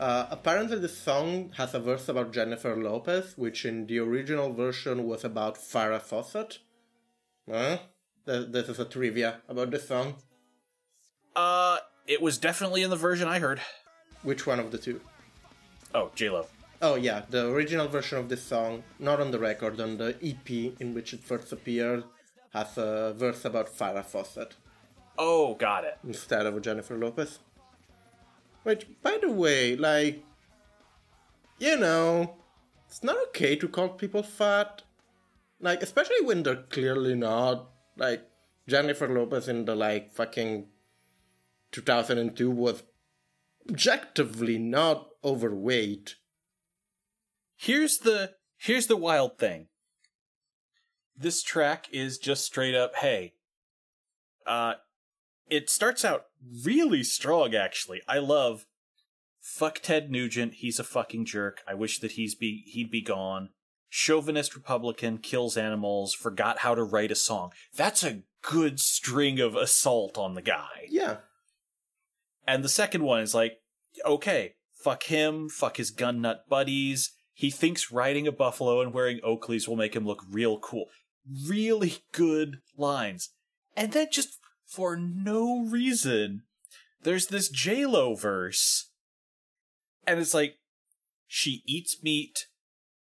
[0.00, 5.06] Uh, apparently, the song has a verse about Jennifer Lopez, which in the original version
[5.06, 6.60] was about Farrah Fawcett.
[7.46, 7.76] Huh?
[8.24, 10.14] This is a trivia about the song.
[11.36, 11.76] Uh,
[12.06, 13.60] it was definitely in the version I heard.
[14.22, 14.98] Which one of the two?
[15.94, 16.46] Oh, J Lo.
[16.80, 20.72] Oh, yeah, the original version of this song, not on the record, on the EP
[20.80, 22.04] in which it first appeared,
[22.54, 24.54] has a verse about Farrah Fawcett
[25.18, 25.98] Oh, got it.
[26.06, 27.38] instead of Jennifer Lopez.
[28.62, 30.24] Which, by the way, like,
[31.58, 32.36] you know,
[32.88, 34.82] it's not okay to call people fat.
[35.60, 37.70] Like, especially when they're clearly not.
[37.96, 38.28] Like,
[38.68, 40.66] Jennifer Lopez in the, like, fucking
[41.72, 42.82] 2002 was
[43.68, 46.16] objectively not overweight.
[47.56, 49.68] Here's the here's the wild thing.
[51.16, 53.34] This track is just straight up, hey.
[54.46, 54.74] Uh
[55.48, 56.26] it starts out
[56.64, 58.02] really strong actually.
[58.08, 58.66] I love
[59.42, 61.62] fuck Ted Nugent, he's a fucking jerk.
[61.66, 63.50] I wish that he's be he'd be gone.
[63.90, 67.52] Chauvinist Republican kills animals, forgot how to write a song.
[67.76, 70.86] That's a good string of assault on the guy.
[70.88, 71.16] Yeah.
[72.46, 73.58] And the second one is like,
[74.06, 77.12] okay, fuck him, fuck his gun nut buddies.
[77.34, 80.86] He thinks riding a buffalo and wearing Oakleys will make him look real cool.
[81.46, 83.30] Really good lines.
[83.76, 84.38] And then just
[84.72, 86.42] for no reason,
[87.02, 88.90] there's this J-Lo verse.
[90.06, 90.56] And it's like,
[91.26, 92.46] she eats meat.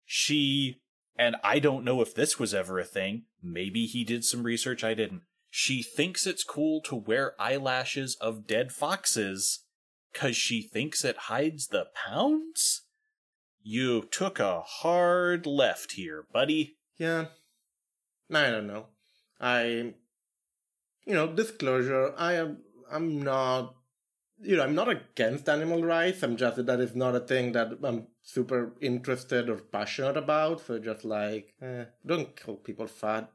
[0.05, 0.81] She,
[1.17, 3.23] and I don't know if this was ever a thing.
[3.43, 5.23] Maybe he did some research I didn't.
[5.49, 9.63] She thinks it's cool to wear eyelashes of dead foxes
[10.11, 12.83] because she thinks it hides the pounds?
[13.61, 16.77] You took a hard left here, buddy.
[16.97, 17.25] Yeah.
[18.33, 18.87] I don't know.
[19.39, 19.93] I
[21.07, 22.57] you know, disclosure, I am
[22.91, 23.73] I'm not
[24.39, 26.21] you know, I'm not against animal rights.
[26.21, 30.61] I'm just that is not a thing that I'm super interested or passionate about.
[30.61, 33.31] So just like, eh, don't kill people fat.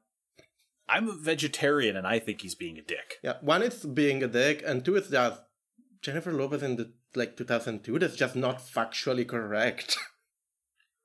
[0.88, 3.18] I'm a vegetarian and I think he's being a dick.
[3.22, 5.40] Yeah, one is being a dick, and two is just
[6.02, 7.98] Jennifer Lopez in the like 2002.
[7.98, 9.96] That's just not factually correct.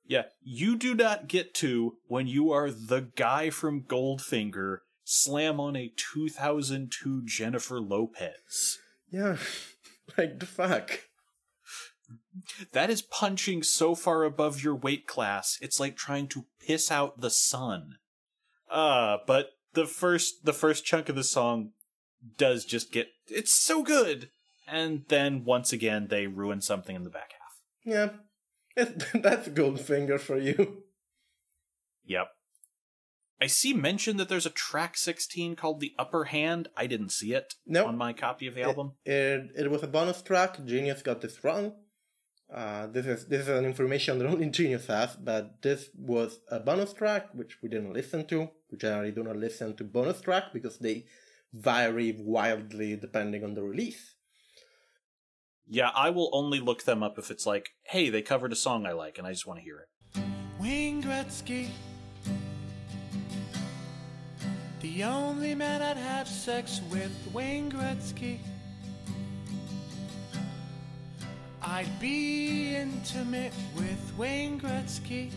[0.08, 4.78] Yeah, you do not get to, when you are the guy from Goldfinger,
[5.10, 8.78] slam on a 2002 Jennifer Lopez.
[9.10, 9.36] yeah,
[10.18, 11.00] like the fuck.
[12.72, 17.20] That is punching so far above your weight class, it's like trying to piss out
[17.20, 17.96] the sun.
[18.70, 21.70] Uh, but the first the first chunk of the song
[22.36, 24.30] does just get it's so good.
[24.66, 27.62] And then once again they ruin something in the back half.
[27.84, 28.08] Yeah,
[28.76, 30.82] it, that's Goldfinger for you.
[32.04, 32.28] Yep.
[33.40, 36.68] I see mention that there's a track 16 called The Upper Hand.
[36.76, 37.86] I didn't see it No.
[37.86, 38.92] on my copy of the album.
[39.04, 40.64] It, it was a bonus track.
[40.64, 41.72] Genius got this wrong.
[42.52, 46.58] Uh, this is this is an information that only Genius has, but this was a
[46.58, 48.48] bonus track which we didn't listen to.
[48.72, 51.04] We generally do not listen to bonus track because they
[51.52, 54.14] vary wildly depending on the release.
[55.66, 58.86] Yeah, I will only look them up if it's like, hey, they covered a song
[58.86, 60.22] I like and I just want to hear it.
[60.58, 61.68] Wayne Gretzky.
[64.94, 68.38] The only man I'd have sex with, Wayne Gretzky.
[71.60, 75.30] I'd be intimate with Wayne Gretzky.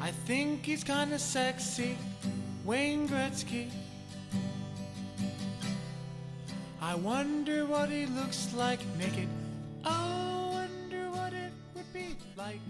[0.00, 1.98] I think he's kinda sexy,
[2.64, 3.68] Wayne Gretzky.
[6.80, 9.28] I wonder what he looks like naked.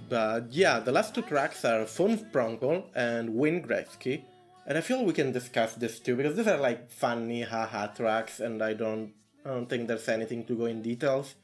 [0.08, 4.22] But yeah, the last two tracks are Von Spronkel and Wayne Gretzky.
[4.66, 8.40] And I feel we can discuss this too because these are like funny haha tracks
[8.40, 9.12] and I don't
[9.44, 11.36] I don't think there's anything to go in details.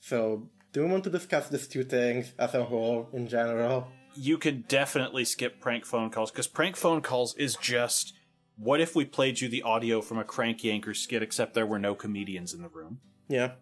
[0.00, 3.88] So do we want to discuss these two things as a whole in general?
[4.14, 8.14] You could definitely skip prank phone calls because prank phone calls is just
[8.56, 11.78] what if we played you the audio from a crank yanker skit except there were
[11.78, 13.52] no comedians in the room Yeah.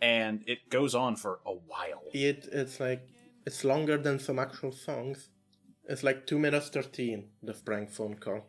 [0.00, 3.02] and it goes on for a while It it's like
[3.46, 5.28] it's longer than some actual songs.
[5.88, 8.46] It's like two minutes thirteen, the prank phone call.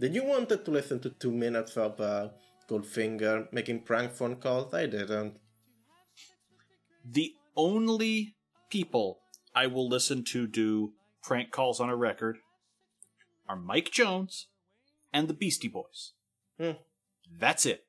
[0.00, 2.28] Did you wanted to listen to two minutes of uh,
[2.68, 4.72] Goldfinger making prank phone calls?
[4.74, 5.34] I didn't.
[7.04, 8.34] the only
[8.70, 9.18] people
[9.54, 10.92] i will listen to do
[11.22, 12.38] prank calls on a record
[13.48, 14.46] are mike jones
[15.12, 16.12] and the beastie boys
[16.58, 16.78] Hmm.
[17.38, 17.84] that's it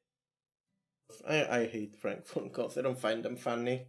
[1.27, 2.75] I, I hate prank phone calls.
[2.77, 3.85] I don't find them funny.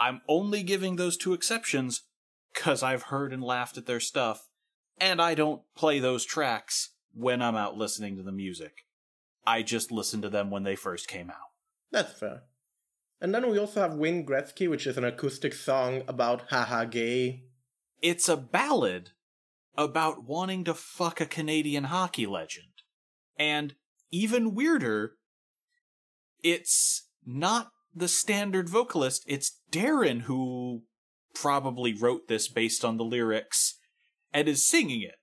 [0.00, 2.02] I'm only giving those two exceptions
[2.52, 4.48] because i've heard and laughed at their stuff
[4.98, 8.84] and i don't play those tracks when i'm out listening to the music
[9.46, 11.50] i just listen to them when they first came out
[11.92, 12.42] That's fair.
[13.20, 17.42] And then we also have Wayne Gretzky, which is an acoustic song about haha gay.
[18.00, 19.10] it's a ballad
[19.76, 22.68] about wanting to fuck a Canadian hockey legend.
[23.36, 23.74] And
[24.10, 25.16] even weirder,
[26.42, 30.82] it's not the standard vocalist, it's Darrin who
[31.34, 33.78] probably wrote this based on the lyrics
[34.32, 35.16] and is singing it.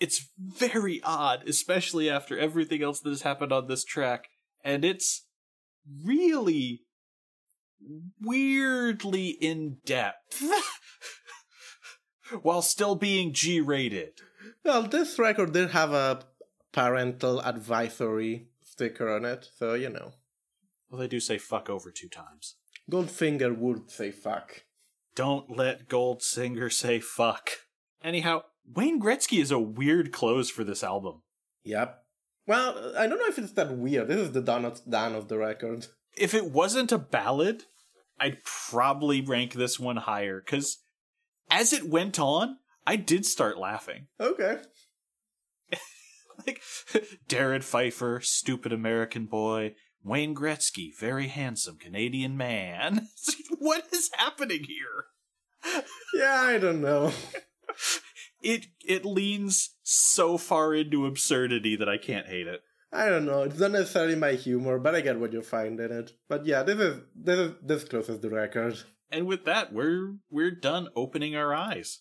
[0.00, 4.28] It's very odd, especially after everything else that has happened on this track,
[4.64, 5.26] and it's
[6.04, 6.82] really
[8.20, 10.42] weirdly in depth.
[12.42, 14.14] While still being G rated.
[14.64, 16.20] Well, this record did have a
[16.72, 20.14] parental advisory sticker on it, so you know.
[20.94, 22.54] Well, they do say fuck over two times.
[22.88, 24.62] Goldfinger would say fuck.
[25.16, 27.50] Don't let Goldfinger say fuck.
[28.00, 31.22] Anyhow, Wayne Gretzky is a weird close for this album.
[31.64, 31.98] Yep.
[32.46, 34.06] Well, I don't know if it's that weird.
[34.06, 35.88] This is the Donut Dan of the record.
[36.16, 37.64] If it wasn't a ballad,
[38.20, 40.78] I'd probably rank this one higher, because
[41.50, 44.06] as it went on, I did start laughing.
[44.20, 44.58] Okay.
[46.46, 46.60] Like,
[47.28, 49.74] Darrin Pfeiffer, stupid American boy.
[50.04, 53.08] Wayne Gretzky, very handsome Canadian man.
[53.58, 55.06] what is happening here?
[56.14, 57.12] Yeah, I don't know.
[58.42, 62.60] It it leans so far into absurdity that I can't hate it.
[62.92, 63.42] I don't know.
[63.42, 66.12] It's not necessarily my humor, but I get what you find in it.
[66.28, 68.82] But yeah, this is this is this closes the record.
[69.10, 72.00] And with that, we're we're done opening our eyes.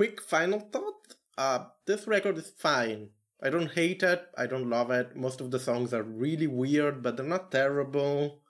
[0.00, 1.14] Quick final thought.
[1.36, 3.10] Uh, this record is fine.
[3.42, 4.22] I don't hate it.
[4.34, 5.14] I don't love it.
[5.14, 8.40] Most of the songs are really weird, but they're not terrible.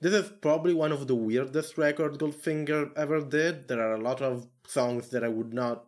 [0.00, 3.68] This is probably one of the weirdest records Goldfinger ever did.
[3.68, 5.84] There are a lot of songs that I would not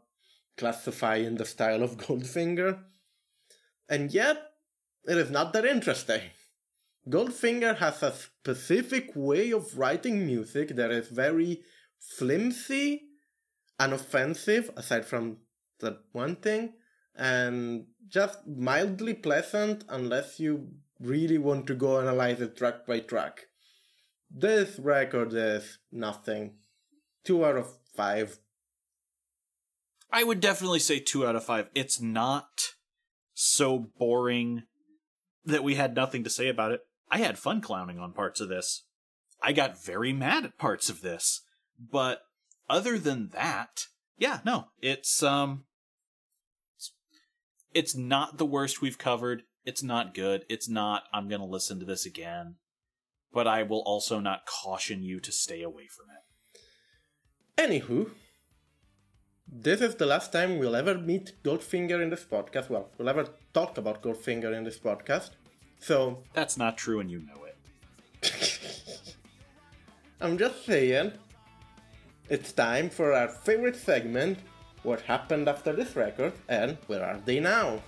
[0.59, 2.81] classify in the style of Goldfinger.
[3.89, 4.37] And yet,
[5.07, 6.21] it is not that interesting.
[7.09, 11.63] Goldfinger has a specific way of writing music that is very
[12.19, 13.10] flimsy
[13.81, 15.39] unoffensive aside from
[15.81, 16.75] that one thing
[17.17, 20.69] and just mildly pleasant unless you
[21.01, 23.47] really want to go analyze it track by track
[24.31, 26.53] this record is nothing
[27.25, 27.67] two out of
[27.97, 28.39] five
[30.13, 31.69] I would definitely say two out of five.
[31.75, 32.75] It's not
[33.35, 34.65] so boring
[35.45, 36.81] that we had nothing to say about it.
[37.11, 38.85] I had fun clowning on parts of this.
[39.43, 41.43] I got very mad at parts of this.
[41.79, 42.23] But
[42.71, 43.87] other than that,
[44.17, 45.65] yeah, no, it's um
[46.77, 46.93] it's-
[47.75, 49.43] it's not the worst we've covered.
[49.65, 50.45] It's not good.
[50.49, 52.57] It's not I'm going to listen to this again.
[53.33, 56.23] But I will also not caution you to stay away from it.
[57.63, 58.11] Anywho,
[59.47, 62.71] this is the last time we'll ever meet Goldfinger in this podcast.
[62.71, 65.31] Well, we'll ever talk about Goldfinger in this podcast.
[65.79, 67.57] So That's not true and you know it.
[70.21, 71.13] I'm just saying,
[72.31, 74.39] it's time for our favorite segment
[74.85, 77.83] what happened after this record and where are they now?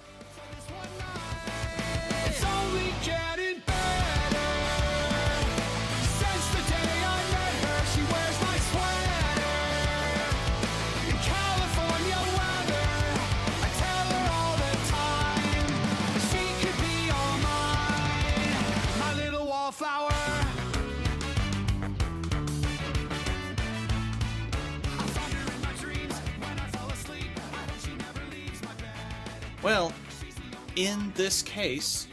[29.63, 29.93] Well,
[30.75, 32.09] in this case,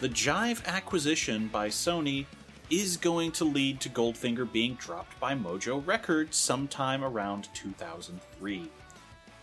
[0.00, 2.26] the Jive acquisition by Sony
[2.68, 8.70] is going to lead to Goldfinger being dropped by Mojo Records sometime around 2003.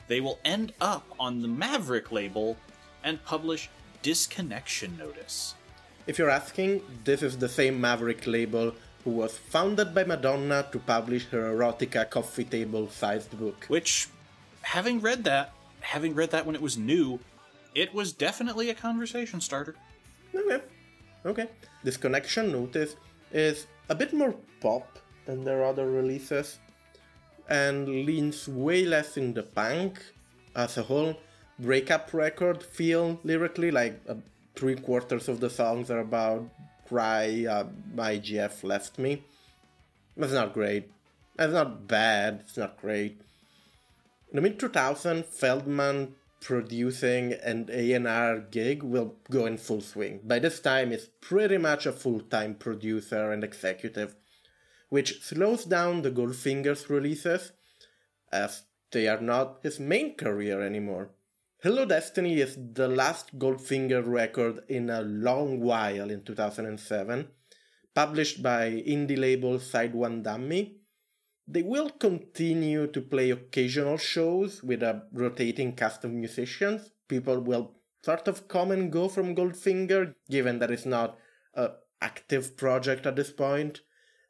[0.08, 2.58] They will end up on the Maverick label
[3.04, 3.70] and publish
[4.04, 5.56] Disconnection Notice.
[6.06, 10.78] If you're asking, this is the same Maverick label who was founded by Madonna to
[10.78, 13.66] publish her erotica coffee table sized book.
[13.68, 14.10] Which,
[14.62, 17.20] having read that, having read that when it was new,
[17.76, 19.76] it was definitely a conversation starter.
[20.34, 20.62] Okay.
[21.26, 21.48] Okay.
[21.84, 22.96] Disconnection Notice
[23.32, 26.60] is a bit more pop than their other releases
[27.50, 30.00] and leans way less in the punk
[30.56, 31.16] as a whole.
[31.60, 34.16] Breakup record feel lyrically like uh,
[34.56, 36.50] three quarters of the songs are about
[36.88, 39.24] cry, uh, my GF left me.
[40.16, 40.90] That's not great.
[41.36, 42.42] That's not bad.
[42.42, 43.22] It's not great.
[44.32, 46.14] In the mid 2000s, Feldmann
[46.48, 50.22] producing an A&R gig will go in full swing.
[50.24, 54.16] By this time, he's pretty much a full-time producer and executive,
[54.88, 57.52] which slows down the Goldfinger's releases,
[58.32, 58.64] as
[58.94, 61.10] they are not his main career anymore.
[61.62, 67.28] Hello Destiny is the last Goldfinger record in a long while in 2007,
[67.94, 70.77] published by indie label SideOneDummy,
[71.48, 76.92] they will continue to play occasional shows with a rotating cast of musicians.
[77.08, 77.72] People will
[78.04, 81.18] sort of come and go from Goldfinger, given that it's not
[81.56, 81.72] an
[82.02, 83.82] active project at this point.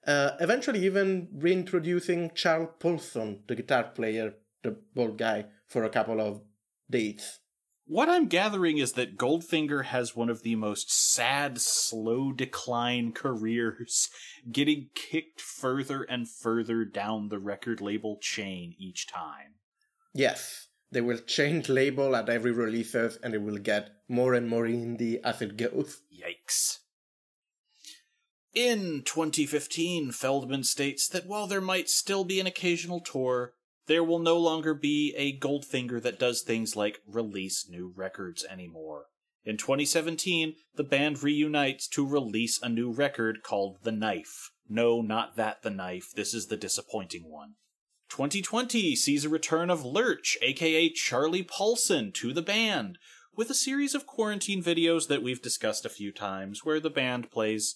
[0.06, 6.22] Uh, eventually, even reintroducing Charles Paulson, the guitar player, the bald guy, for a couple
[6.22, 6.41] of
[6.89, 7.39] dates.
[7.89, 14.09] What I'm gathering is that Goldfinger has one of the most sad, slow decline careers,
[14.51, 19.55] getting kicked further and further down the record label chain each time.
[20.14, 24.65] Yes, they will change label at every releases, and it will get more and more
[24.65, 26.01] indie as it goes.
[26.14, 26.80] Yikes.
[28.53, 33.53] In 2015, Feldmann states that while there might still be an occasional tour,
[33.88, 39.05] there will no longer be a Goldfinger that does things like release new records anymore.
[39.45, 44.51] In 2017, the band reunites to release a new record called The Knife.
[44.68, 47.53] No, not that The Knife, this is the disappointing one.
[48.09, 52.97] 2020 sees a return of Lurch, aka Charlie Paulson, to the band,
[53.35, 57.31] with a series of quarantine videos that we've discussed a few times, where the band
[57.31, 57.76] plays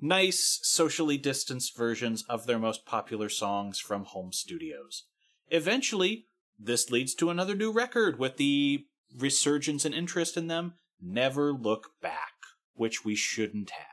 [0.00, 5.04] nice, socially distanced versions of their most popular songs from home studios.
[5.48, 6.26] Eventually,
[6.58, 8.86] this leads to another new record with the
[9.16, 12.32] resurgence and interest in them Never Look Back,
[12.74, 13.86] which we shouldn't have.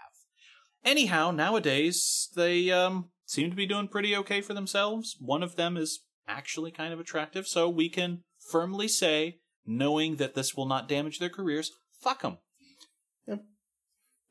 [0.85, 5.17] Anyhow, nowadays, they um, seem to be doing pretty okay for themselves.
[5.19, 10.35] One of them is actually kind of attractive, so we can firmly say, knowing that
[10.35, 11.71] this will not damage their careers,
[12.01, 12.38] fuck them.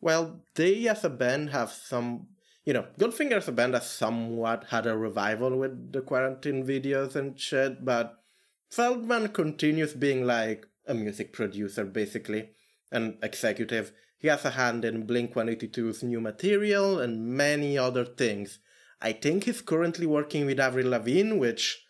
[0.00, 2.28] Well, they as a band have some,
[2.68, 7.16] you know, Goldfinger as a band has somewhat had a revival with the quarantine videos
[7.16, 8.22] and shit, but
[8.70, 12.50] Feldmann continues being like a music producer, basically,
[12.92, 13.92] an executive.
[14.18, 18.58] He has a hand in Blink 182's new material and many other things.
[19.00, 21.86] I think he's currently working with Avril Lavigne, which,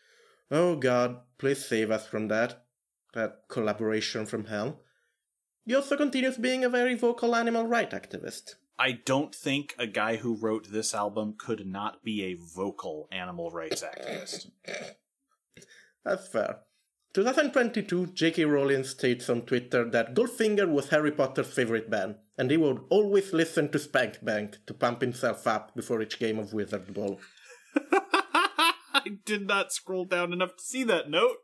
[0.49, 2.67] oh god, please save us from that.
[3.15, 4.83] That collaboration from hell.
[5.65, 8.55] He also continues being a very vocal animal rights activist.
[8.79, 13.51] I don't think a guy who wrote this album could not be a vocal animal
[13.51, 14.51] rights activist.
[16.05, 16.61] That's fair.
[17.15, 18.45] 2022, J.K.
[18.45, 23.33] Rowling states on Twitter that Goldfinger was Harry Potter's favorite band, and he would always
[23.33, 27.19] listen to Spank Bank to pump himself up before each game of Wizard Ball.
[27.75, 31.39] I did not scroll down enough to see that note.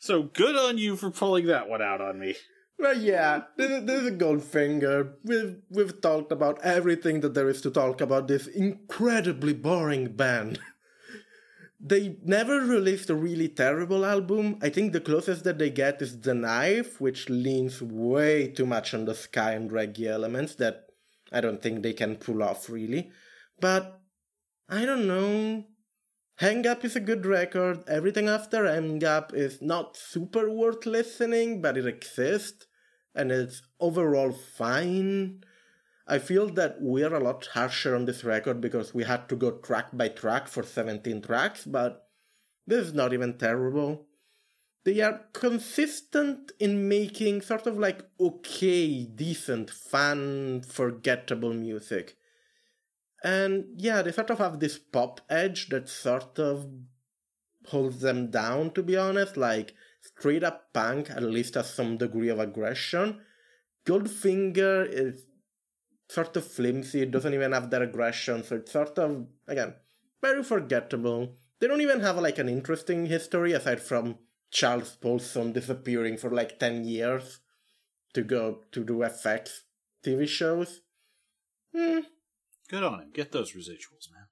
[0.00, 2.34] So good on you for pulling that one out on me.
[2.80, 5.14] Well, yeah, this is, this is Goldfinger.
[5.24, 10.60] We've, we've talked about everything that there is to talk about this incredibly boring band.
[11.80, 14.60] they never released a really terrible album.
[14.62, 18.94] I think the closest that they get is The Knife, which leans way too much
[18.94, 20.86] on the ska and reggae elements that
[21.32, 23.10] I don't think they can pull off really.
[23.60, 24.00] But
[24.68, 25.64] I don't know.
[26.36, 27.82] Hang Up is a good record.
[27.88, 32.67] Everything after Hang Up is not super worth listening, but it exists
[33.18, 35.42] and it's overall fine.
[36.06, 39.50] I feel that we're a lot harsher on this record because we had to go
[39.50, 42.08] track by track for 17 tracks, but
[42.66, 44.06] this is not even terrible.
[44.84, 52.16] They are consistent in making sort of like okay, decent, fun, forgettable music.
[53.22, 56.70] And yeah, they sort of have this pop edge that sort of
[57.66, 59.36] holds them down, to be honest.
[59.36, 59.74] Like,
[60.18, 63.20] straight up punk at least has some degree of aggression.
[63.86, 65.24] Goldfinger is
[66.08, 69.74] sort of flimsy, it doesn't even have that aggression, so it's sort of, again,
[70.22, 71.36] very forgettable.
[71.60, 74.18] They don't even have like an interesting history aside from
[74.50, 77.40] Charles Paulson disappearing for like 10 years
[78.14, 79.50] to go to do FX
[80.04, 80.80] TV shows.
[81.74, 82.00] Hmm,
[82.68, 83.10] Good on him.
[83.12, 84.27] Get those residuals, man.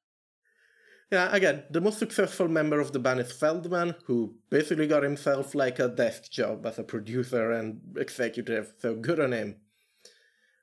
[1.10, 5.54] Yeah, again, the most successful member of the band is Feldmann, who basically got himself
[5.54, 9.56] like a desk job as a producer and executive, so good on him.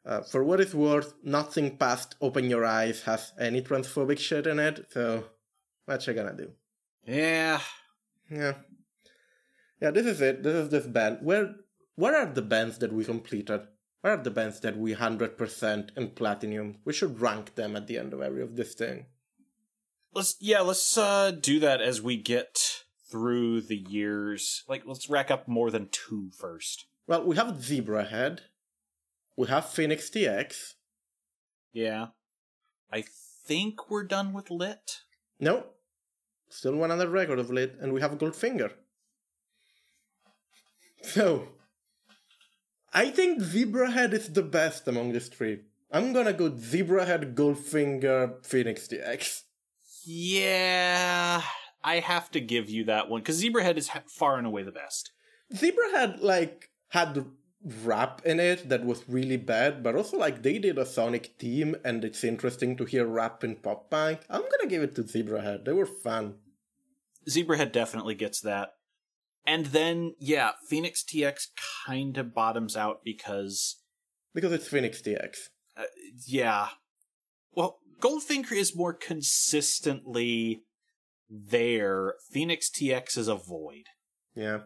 [0.05, 4.59] Uh, for what it's worth, nothing past Open Your Eyes has any transphobic shit in
[4.59, 5.23] it, so
[5.85, 6.51] what you gonna do?
[7.05, 7.61] Yeah.
[8.29, 8.55] Yeah.
[9.81, 10.43] Yeah, this is it.
[10.43, 11.19] This is this band.
[11.21, 11.55] Where
[11.95, 13.61] what are the bands that we completed?
[14.01, 16.79] Where are the bands that we 100% in platinum?
[16.83, 19.05] We should rank them at the end of every of this thing.
[20.14, 24.64] Let's yeah, let's uh do that as we get through the years.
[24.68, 26.85] Like let's rack up more than two first.
[27.07, 28.40] Well, we have Zebrahead.
[29.35, 30.73] We have Phoenix TX.
[31.73, 32.07] Yeah.
[32.91, 33.03] I
[33.45, 35.02] think we're done with lit.
[35.40, 35.65] No.
[36.49, 38.72] Still one other record of Lit, and we have Goldfinger.
[41.02, 41.48] So,
[42.94, 45.61] I think Zebrahead is the best among these three.
[45.91, 49.41] I'm gonna go Zebrahead, Goldfinger, Phoenix TX.
[50.05, 51.41] Yeah,
[51.84, 55.11] I have to give you that one because Zebrahead is far and away the best.
[55.53, 57.25] Zebrahead, like, had
[57.84, 61.75] rap in it that was really bad, but also, like, they did a Sonic team,
[61.85, 64.19] and it's interesting to hear rap in pop punk.
[64.30, 65.65] I'm gonna give it to Zebrahead.
[65.65, 66.35] They were fun.
[67.30, 68.73] Zebrahead definitely gets that.
[69.45, 71.47] And then, yeah, Phoenix TX
[71.85, 73.77] kind of bottoms out because,
[74.34, 75.49] Because it's Phoenix TX.
[75.77, 75.84] uh,
[76.25, 76.69] yeah.
[77.55, 80.63] Well, Goldfinger is more consistently
[81.29, 82.15] there.
[82.31, 83.85] Phoenix TX is a void.
[84.35, 84.59] Yeah.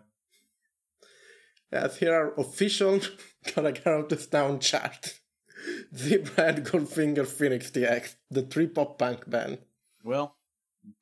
[1.71, 3.01] As here are official
[3.55, 5.19] Gotta Get Out This Town chart.
[5.95, 9.59] Zebrahead, Goldfinger, Phoenix TX, the three pop punk band.
[10.03, 10.37] Well,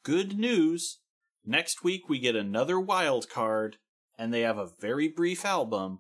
[0.03, 0.99] good news.
[1.45, 3.77] Next week we get another wild card,
[4.18, 5.99] and they have a very brief album.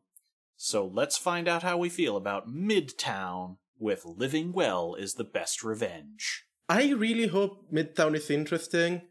[0.55, 5.63] So let's find out how we feel about Midtown with Living Well is the Best
[5.63, 6.45] Revenge.
[6.67, 9.01] I really hope Midtown is interesting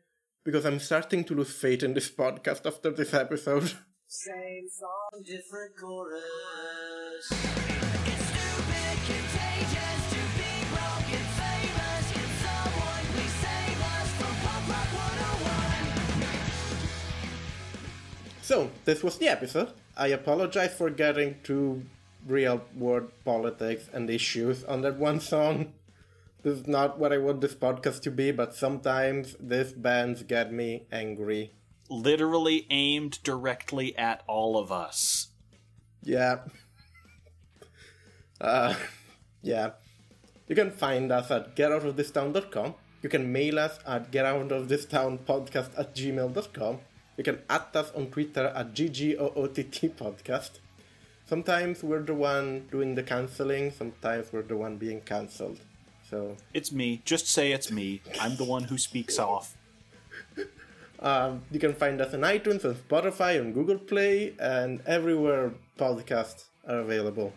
[0.44, 3.72] because I'm starting to lose faith in this podcast after this episode.
[4.06, 6.22] Same song, different chorus.
[7.22, 12.04] It's stupid, contagious to be broken, famous.
[12.12, 16.34] Can someone please save us from Pop Rock 101?
[18.42, 19.70] So, this was the episode.
[19.96, 21.82] I apologize for getting too
[22.26, 25.72] real world politics and issues on that one song.
[26.42, 30.52] This is not what I want this podcast to be, but sometimes these bands get
[30.52, 31.52] me angry.
[31.88, 35.28] Literally aimed directly at all of us.
[36.02, 36.40] Yeah.
[38.38, 38.74] Uh,
[39.42, 39.70] yeah.
[40.46, 42.74] You can find us at getoutofThisTown.com.
[43.02, 46.78] You can mail us at getoutofThisTownPodcast at gmail.com.
[47.16, 49.96] You can at us on Twitter at GGOOTT
[51.26, 55.58] Sometimes we're the one doing the canceling, sometimes we're the one being cancelled.
[56.10, 57.00] So, It's me.
[57.04, 58.02] Just say it's me.
[58.20, 59.56] I'm the one who speaks off.
[61.00, 66.44] um, you can find us on iTunes, on Spotify, on Google Play, and everywhere podcasts
[66.68, 67.32] are available.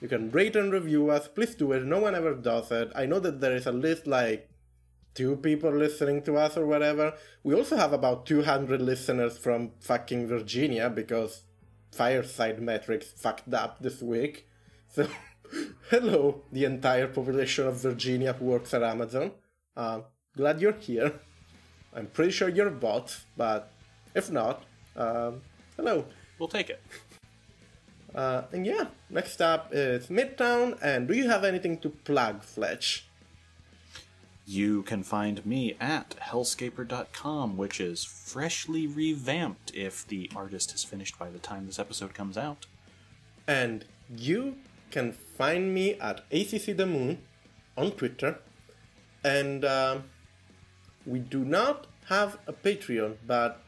[0.00, 1.28] You can rate and review us.
[1.28, 1.84] Please do it.
[1.84, 2.90] No one ever does it.
[2.94, 4.48] I know that there is at least like
[5.14, 7.14] two people listening to us or whatever.
[7.42, 11.42] We also have about 200 listeners from fucking Virginia because
[11.96, 14.46] Fireside Metrics fucked up this week.
[14.88, 15.08] So,
[15.90, 19.32] hello, the entire population of Virginia who works at Amazon.
[19.74, 20.00] Uh,
[20.36, 21.14] glad you're here.
[21.94, 23.72] I'm pretty sure you're bots, but
[24.14, 24.64] if not,
[24.94, 25.40] um,
[25.76, 26.04] hello.
[26.38, 26.82] We'll take it.
[28.14, 30.78] Uh, and yeah, next up is Midtown.
[30.82, 33.08] And do you have anything to plug, Fletch?
[34.48, 41.18] You can find me at hellscaper.com, which is freshly revamped if the artist has finished
[41.18, 42.66] by the time this episode comes out.
[43.48, 44.58] And you
[44.92, 47.18] can find me at ACC The Moon
[47.76, 48.38] on Twitter.
[49.24, 50.04] And um,
[51.04, 53.60] we do not have a Patreon, but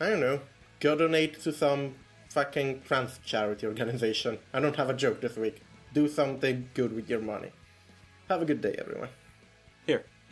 [0.00, 0.40] I don't know,
[0.78, 1.96] go donate to some
[2.28, 4.38] fucking trans charity organization.
[4.52, 5.62] I don't have a joke this week.
[5.92, 7.50] Do something good with your money.
[8.28, 9.08] Have a good day, everyone.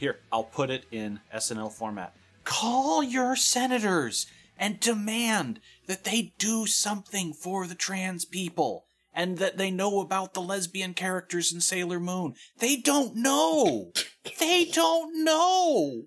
[0.02, 2.12] Here, I'll put it in SNL format.
[2.42, 4.26] Call your senators
[4.58, 10.34] and demand that they do something for the trans people and that they know about
[10.34, 12.34] the lesbian characters in Sailor Moon.
[12.58, 13.92] They don't know.
[14.40, 16.06] they don't know.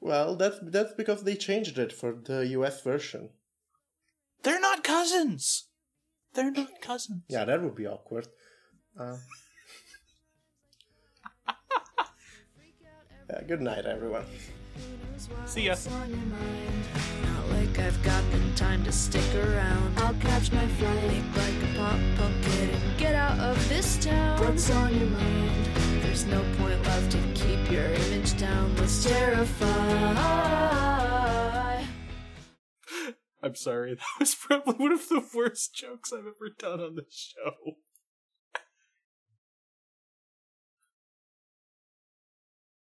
[0.00, 3.30] Well, that's that's because they changed it for the US version.
[4.42, 5.68] They're not cousins.
[6.34, 7.22] They're not cousins.
[7.28, 8.26] Yeah, that would be awkward.
[8.98, 9.18] Uh,
[13.30, 14.24] yeah, good night, everyone.
[15.46, 15.72] See ya.
[15.72, 16.84] What's on your mind?
[17.22, 19.98] Not like I've got the time to stick around.
[19.98, 23.96] I'll catch my flight, make like a pop punk kid and get out of this
[24.04, 24.40] town.
[24.40, 25.66] What's on your mind?
[26.02, 28.76] There's no point left to keep your image down.
[28.76, 29.66] Let's terrify.
[33.42, 33.96] I'm sorry.
[33.96, 37.76] That was probably one of the worst jokes I've ever done on this show.